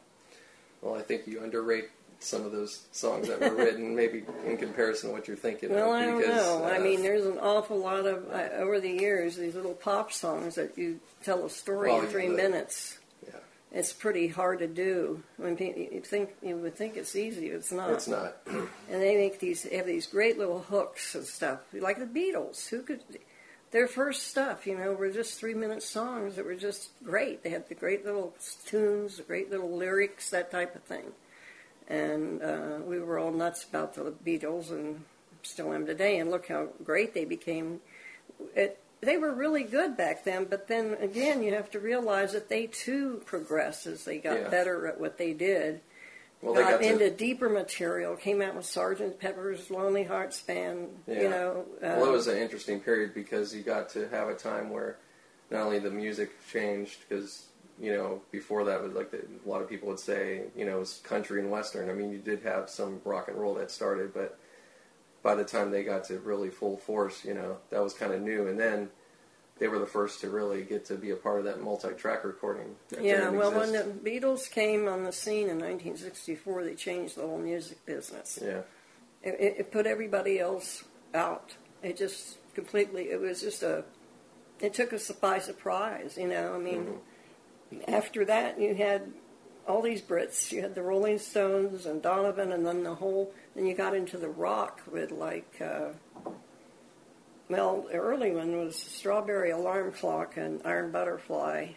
Well, 0.82 0.94
I 0.94 1.02
think 1.02 1.26
you 1.26 1.42
underrate 1.42 1.90
some 2.20 2.44
of 2.44 2.52
those 2.52 2.86
songs 2.92 3.28
that 3.28 3.40
were 3.40 3.54
written, 3.54 3.96
maybe 3.96 4.22
in 4.46 4.56
comparison 4.56 5.08
to 5.10 5.14
what 5.16 5.26
you're 5.26 5.36
thinking. 5.36 5.70
Well, 5.70 5.92
of, 5.92 6.00
I 6.00 6.06
don't 6.06 6.18
because, 6.18 6.36
know. 6.36 6.64
I 6.64 6.76
uh, 6.76 6.80
mean, 6.80 7.02
there's 7.02 7.24
an 7.24 7.38
awful 7.38 7.78
lot 7.78 8.06
of 8.06 8.30
uh, 8.30 8.48
over 8.56 8.78
the 8.80 8.90
years 8.90 9.36
these 9.36 9.54
little 9.54 9.74
pop 9.74 10.12
songs 10.12 10.54
that 10.54 10.76
you 10.76 11.00
tell 11.24 11.44
a 11.44 11.50
story 11.50 11.90
Well, 11.90 12.02
in 12.02 12.06
three 12.08 12.28
the- 12.28 12.34
minutes. 12.36 12.98
It's 13.72 13.92
pretty 13.92 14.26
hard 14.28 14.59
to 14.59 14.66
do. 14.66 15.22
When 15.37 15.56
people, 15.56 15.80
you 15.80 16.00
think 16.00 16.30
you 16.42 16.56
would 16.56 16.74
think 16.74 16.96
it's 16.96 17.14
easy, 17.14 17.50
but 17.50 17.56
it's 17.56 17.72
not. 17.72 17.90
it's 17.90 18.09
not. 18.09 18.37
And 18.46 19.00
they 19.00 19.16
make 19.16 19.38
these 19.38 19.62
have 19.62 19.87
these 19.87 20.06
great 20.06 20.38
little 20.38 20.61
hooks 20.61 21.14
and 21.14 21.24
stuff, 21.24 21.61
like 21.72 21.98
the 21.98 22.06
Beatles. 22.06 22.68
Who 22.68 22.83
could? 22.83 23.00
Their 23.70 23.87
first 23.87 24.26
stuff, 24.26 24.66
you 24.66 24.76
know, 24.76 24.94
were 24.94 25.11
just 25.11 25.38
three 25.38 25.54
minute 25.54 25.85
songs 25.85 26.35
that 26.35 26.44
were 26.44 26.56
just 26.56 26.90
great. 27.04 27.44
They 27.44 27.50
had 27.50 27.68
the 27.68 27.76
great 27.76 28.04
little 28.04 28.35
tunes, 28.66 29.18
the 29.18 29.22
great 29.22 29.48
little 29.48 29.70
lyrics, 29.70 30.30
that 30.30 30.50
type 30.50 30.74
of 30.74 30.83
thing. 30.83 31.12
And 31.87 32.42
uh, 32.42 32.78
we 32.85 32.98
were 32.98 33.20
all 33.20 33.30
nuts 33.30 33.62
about 33.62 33.94
the 33.94 34.12
Beatles, 34.26 34.70
and 34.70 35.04
still 35.44 35.72
am 35.72 35.87
today. 35.87 36.18
And 36.18 36.33
look 36.33 36.48
how 36.48 36.70
great 36.83 37.14
they 37.14 37.24
became. 37.24 37.80
It, 38.56 38.79
they 39.00 39.16
were 39.16 39.32
really 39.32 39.62
good 39.62 39.96
back 39.96 40.24
then, 40.24 40.44
but 40.44 40.68
then 40.68 40.96
again, 41.00 41.42
you 41.42 41.54
have 41.54 41.70
to 41.70 41.80
realize 41.80 42.32
that 42.32 42.48
they 42.48 42.66
too 42.66 43.22
progressed 43.26 43.86
as 43.86 44.04
they 44.04 44.18
got 44.18 44.40
Yeah. 44.40 44.48
better 44.48 44.86
at 44.86 45.00
what 45.00 45.16
they 45.18 45.32
did 45.32 45.80
Well, 46.42 46.54
they 46.54 46.62
got, 46.62 46.70
got 46.80 46.82
into 46.82 47.10
to. 47.10 47.16
deeper 47.16 47.48
material. 47.48 48.16
Came 48.16 48.42
out 48.42 48.54
with 48.54 48.66
Sergeant 48.66 49.18
Pepper's 49.18 49.70
Lonely 49.70 50.04
Hearts 50.04 50.40
Band. 50.42 50.88
Yeah. 51.06 51.22
You 51.22 51.28
know, 51.30 51.64
uh, 51.82 51.96
Well, 51.98 52.06
it 52.06 52.12
was 52.12 52.26
an 52.28 52.36
interesting 52.38 52.80
period 52.80 53.14
because 53.14 53.54
you 53.54 53.62
got 53.62 53.88
to 53.90 54.08
have 54.08 54.28
a 54.28 54.34
time 54.34 54.70
where 54.70 54.96
not 55.50 55.62
only 55.66 55.78
the 55.78 55.90
music 55.90 56.30
changed 56.50 56.98
because 57.08 57.46
you 57.80 57.92
know 57.94 58.20
before 58.30 58.64
that 58.64 58.82
was 58.82 58.92
like 58.92 59.10
the, 59.10 59.18
a 59.18 59.48
lot 59.48 59.62
of 59.62 59.68
people 59.68 59.88
would 59.88 59.98
say 59.98 60.42
you 60.54 60.66
know 60.66 60.76
it 60.76 60.80
was 60.80 61.00
country 61.04 61.40
and 61.40 61.50
western. 61.50 61.88
I 61.88 61.94
mean, 61.94 62.10
you 62.12 62.18
did 62.18 62.42
have 62.42 62.68
some 62.68 63.00
rock 63.04 63.28
and 63.28 63.36
roll 63.38 63.54
that 63.54 63.70
started, 63.70 64.12
but 64.12 64.38
by 65.22 65.35
the 65.35 65.44
time 65.44 65.70
they 65.70 65.83
got 65.83 66.04
to 66.04 66.18
really 66.18 66.50
full 66.50 66.76
force, 66.76 67.24
you 67.24 67.35
know 67.35 67.59
that 67.70 67.83
was 67.83 67.94
kind 67.94 68.12
of 68.12 68.20
new. 68.20 68.48
And 68.48 68.59
then 68.59 68.90
they 69.59 69.68
were 69.68 69.78
the 69.78 69.87
first 69.87 70.20
to 70.22 70.30
really 70.30 70.62
get 70.62 70.87
to 70.87 70.94
be 70.94 71.11
a 71.11 71.16
part 71.16 71.38
of 71.38 71.44
that 71.44 71.61
multi-track 71.61 72.24
recording. 72.24 72.74
Yeah. 72.98 73.28
Well, 73.28 73.52
when 73.52 73.72
the. 73.72 73.83
Beatles 73.83 74.50
came 74.50 74.88
on 74.88 75.04
the 75.04 75.12
scene 75.12 75.48
in 75.48 75.59
1964, 75.59 76.64
they 76.64 76.74
changed 76.74 77.16
the 77.16 77.22
whole 77.22 77.38
music 77.38 77.85
business. 77.85 78.38
yeah, 78.42 78.62
It, 79.22 79.37
it, 79.38 79.54
it 79.59 79.72
put 79.72 79.87
everybody 79.87 80.40
else 80.40 80.85
out. 81.14 81.54
It 81.83 81.98
just 81.98 82.38
completely. 82.54 83.11
It 83.11 83.20
was 83.20 83.42
just 83.42 83.62
a. 83.62 83.85
It 84.61 84.74
took 84.74 84.92
us 84.92 85.11
by 85.12 85.38
surprise. 85.38 86.16
You 86.18 86.28
know, 86.28 86.54
I 86.54 86.59
mean, 86.59 86.98
mm-hmm. 87.72 87.94
after 87.94 88.24
that 88.24 88.59
you 88.59 88.74
had 88.74 89.12
all 89.68 89.83
these 89.83 90.02
Brits. 90.02 90.50
You 90.52 90.62
had 90.62 90.74
the 90.74 90.83
Rolling 90.83 91.18
Stones 91.18 91.87
and 91.87 92.02
Donovan, 92.02 92.52
and 92.52 92.66
then 92.66 92.83
the 92.83 92.94
whole. 92.94 93.33
Then 93.54 93.66
you 93.66 93.74
got 93.74 93.94
into 93.94 94.16
the 94.16 94.28
rock 94.28 94.80
with 94.90 95.10
like. 95.10 95.60
Uh, 95.60 95.90
well, 97.48 97.86
the 97.90 97.98
early 97.98 98.30
one 98.30 98.56
was 98.56 98.76
Strawberry 98.76 99.50
Alarm 99.50 99.90
Clock 99.90 100.36
and 100.36 100.60
Iron 100.64 100.92
Butterfly, 100.92 101.72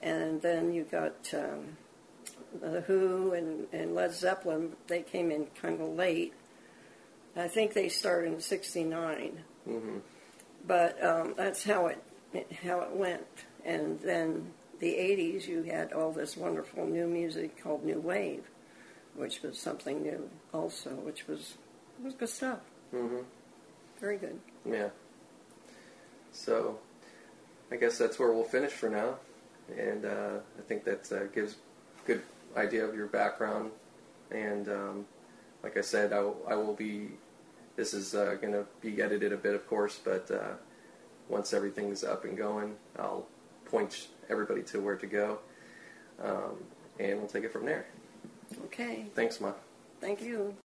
and 0.00 0.40
then 0.40 0.72
you 0.72 0.84
got 0.84 1.28
um, 1.34 1.76
the 2.58 2.80
Who 2.80 3.34
and, 3.34 3.66
and 3.72 3.94
Led 3.94 4.14
Zeppelin. 4.14 4.72
They 4.86 5.02
came 5.02 5.30
in 5.30 5.46
kind 5.60 5.78
of 5.78 5.88
late. 5.88 6.32
I 7.36 7.48
think 7.48 7.74
they 7.74 7.90
started 7.90 8.32
in 8.32 8.40
'69, 8.40 9.40
mm-hmm. 9.68 9.98
but 10.66 11.04
um, 11.04 11.34
that's 11.36 11.64
how 11.64 11.86
it 11.86 12.02
how 12.64 12.80
it 12.80 12.96
went. 12.96 13.26
And 13.66 14.00
then 14.00 14.52
the 14.80 14.94
'80s, 14.94 15.46
you 15.46 15.64
had 15.64 15.92
all 15.92 16.12
this 16.12 16.34
wonderful 16.34 16.86
new 16.86 17.06
music 17.06 17.62
called 17.62 17.84
New 17.84 18.00
Wave, 18.00 18.48
which 19.16 19.42
was 19.42 19.58
something 19.58 20.02
new 20.02 20.28
also, 20.52 20.90
which 20.90 21.26
was 21.28 21.54
was 22.02 22.14
good 22.14 22.28
stuff. 22.28 22.58
hmm 22.90 23.18
Very 24.00 24.16
good. 24.16 24.38
Yeah. 24.64 24.88
So, 26.32 26.78
I 27.70 27.76
guess 27.76 27.98
that's 27.98 28.18
where 28.18 28.32
we'll 28.32 28.44
finish 28.44 28.72
for 28.72 28.88
now, 28.88 29.16
and 29.76 30.04
uh, 30.04 30.38
I 30.58 30.62
think 30.66 30.84
that 30.84 31.12
uh, 31.12 31.24
gives 31.34 31.56
good 32.06 32.22
idea 32.56 32.84
of 32.84 32.94
your 32.94 33.06
background. 33.06 33.70
And 34.30 34.68
um, 34.68 35.06
like 35.62 35.76
I 35.76 35.82
said, 35.82 36.12
I 36.12 36.20
will, 36.20 36.36
I 36.48 36.54
will 36.54 36.74
be. 36.74 37.08
This 37.76 37.94
is 37.94 38.14
uh, 38.14 38.36
going 38.40 38.52
to 38.52 38.66
be 38.82 39.00
edited 39.00 39.32
a 39.32 39.36
bit, 39.36 39.54
of 39.54 39.66
course, 39.66 39.98
but 40.02 40.30
uh, 40.30 40.54
once 41.28 41.52
everything's 41.54 42.04
up 42.04 42.24
and 42.24 42.36
going, 42.36 42.74
I'll 42.98 43.26
point 43.64 44.08
everybody 44.28 44.62
to 44.64 44.80
where 44.80 44.96
to 44.96 45.06
go, 45.06 45.38
um, 46.22 46.56
and 47.00 47.18
we'll 47.18 47.28
take 47.28 47.44
it 47.44 47.52
from 47.52 47.64
there. 47.64 47.86
Okay. 48.66 49.06
Thanks, 49.14 49.40
Ma. 49.40 49.52
Thank 50.00 50.22
you. 50.22 50.56